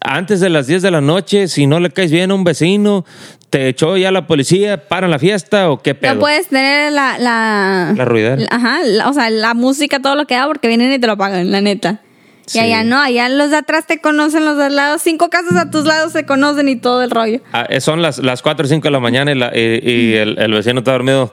antes 0.00 0.40
de 0.40 0.50
las 0.50 0.66
10 0.66 0.82
de 0.82 0.90
la 0.90 1.00
noche, 1.00 1.48
si 1.48 1.66
no 1.66 1.80
le 1.80 1.90
caes 1.90 2.10
bien 2.10 2.30
a 2.30 2.34
un 2.34 2.44
vecino, 2.44 3.04
te 3.50 3.68
echó 3.68 3.96
ya 3.96 4.10
la 4.10 4.26
policía, 4.26 4.88
paran 4.88 5.10
la 5.10 5.18
fiesta 5.18 5.70
o 5.70 5.80
qué 5.82 5.94
pedo. 5.94 6.14
No 6.14 6.20
puedes 6.20 6.48
tener 6.48 6.92
la... 6.92 7.18
La, 7.18 7.92
La 7.96 8.04
ruidera. 8.04 8.36
la- 8.36 8.48
Ajá, 8.50 8.78
la- 8.84 9.08
o 9.08 9.12
sea, 9.12 9.30
la 9.30 9.54
música, 9.54 10.00
todo 10.00 10.14
lo 10.16 10.26
que 10.26 10.34
da 10.34 10.46
porque 10.46 10.68
vienen 10.68 10.92
y 10.92 10.98
te 10.98 11.06
lo 11.06 11.16
pagan, 11.16 11.50
la 11.50 11.60
neta. 11.60 12.00
Sí. 12.46 12.58
Y 12.58 12.62
allá 12.62 12.82
no, 12.82 12.98
allá 13.00 13.28
los 13.28 13.50
de 13.50 13.56
atrás 13.58 13.86
te 13.86 14.00
conocen, 14.00 14.44
los 14.44 14.56
de 14.58 14.64
al 14.64 14.76
lado, 14.76 14.98
cinco 14.98 15.30
casas 15.30 15.56
a 15.56 15.70
tus 15.70 15.84
lados 15.84 16.12
se 16.12 16.26
conocen 16.26 16.68
y 16.68 16.76
todo 16.76 17.02
el 17.02 17.10
rollo. 17.10 17.40
Ah, 17.52 17.66
eh, 17.70 17.80
son 17.80 18.02
las, 18.02 18.18
las 18.18 18.42
4 18.42 18.66
o 18.66 18.68
5 18.68 18.82
de 18.82 18.90
la 18.90 19.00
mañana 19.00 19.32
y, 19.32 19.34
la- 19.36 19.52
y- 19.56 19.80
y 19.90 20.14
el, 20.14 20.38
el 20.38 20.52
vecino 20.52 20.80
está 20.80 20.92
dormido. 20.92 21.32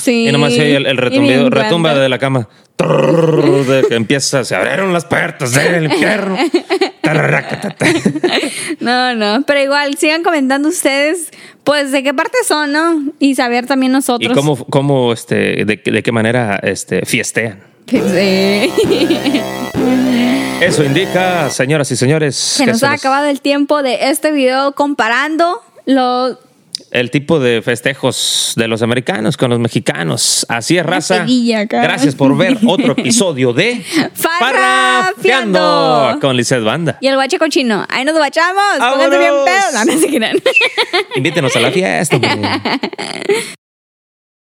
Sí. 0.00 0.28
Y 0.28 0.32
nomás 0.32 0.52
el, 0.52 0.84
el 0.86 0.96
retumbido, 0.98 1.48
retumba 1.50 1.94
de 1.94 2.08
la 2.10 2.18
cama. 2.18 2.48
De 2.76 3.84
que 3.88 3.94
empieza, 3.94 4.44
se 4.44 4.54
abrieron 4.54 4.92
las 4.92 5.04
puertas 5.04 5.52
del 5.52 5.84
infierno. 5.84 6.36
No, 8.80 9.14
no, 9.14 9.42
pero 9.46 9.60
igual 9.62 9.96
sigan 9.96 10.22
comentando 10.22 10.68
ustedes, 10.68 11.30
pues 11.62 11.92
de 11.92 12.02
qué 12.02 12.14
parte 12.14 12.38
son, 12.46 12.72
¿no? 12.72 13.12
Y 13.18 13.34
saber 13.34 13.66
también 13.66 13.92
¿Y 13.92 13.94
nosotros. 13.94 14.32
cómo, 14.34 14.56
cómo 14.66 15.12
este, 15.12 15.64
de, 15.64 15.80
de 15.84 16.02
qué 16.02 16.12
manera 16.12 16.58
este, 16.62 17.04
fiestean? 17.04 17.62
Sí. 17.88 17.98
Eso 20.60 20.82
indica, 20.82 21.50
señoras 21.50 21.90
y 21.90 21.96
señores, 21.96 22.36
Se 22.36 22.64
que 22.64 22.70
nos 22.70 22.80
se 22.80 22.86
ha 22.86 22.92
acabado 22.92 23.26
el 23.26 23.40
tiempo 23.40 23.82
de 23.82 24.08
este 24.10 24.32
video 24.32 24.72
comparando 24.72 25.60
los 25.84 26.38
el 26.90 27.10
tipo 27.10 27.40
de 27.40 27.60
festejos 27.62 28.52
de 28.56 28.68
los 28.68 28.82
americanos 28.82 29.36
con 29.36 29.50
los 29.50 29.58
mexicanos. 29.58 30.46
Así 30.48 30.78
es, 30.78 30.86
raza. 30.86 31.26
Gracias 31.68 32.14
por 32.14 32.36
ver 32.36 32.58
otro 32.66 32.92
episodio 32.96 33.52
de 33.52 33.82
Farrafiando. 34.14 36.18
con 36.20 36.36
Lizeth 36.36 36.62
Banda. 36.62 36.98
y 37.00 37.08
el 37.08 37.16
guache 37.16 37.38
cochino. 37.38 37.84
Ahí 37.88 38.04
nos 38.04 38.16
guachamos. 38.16 38.62
Pónganse 38.78 39.18
bien 39.18 39.32
pedos. 39.44 39.74
No, 39.74 39.84
no 39.84 39.98
se. 39.98 40.06
Invítenos 41.16 41.56
a 41.56 41.60
la 41.60 41.70
fiesta. 41.70 42.18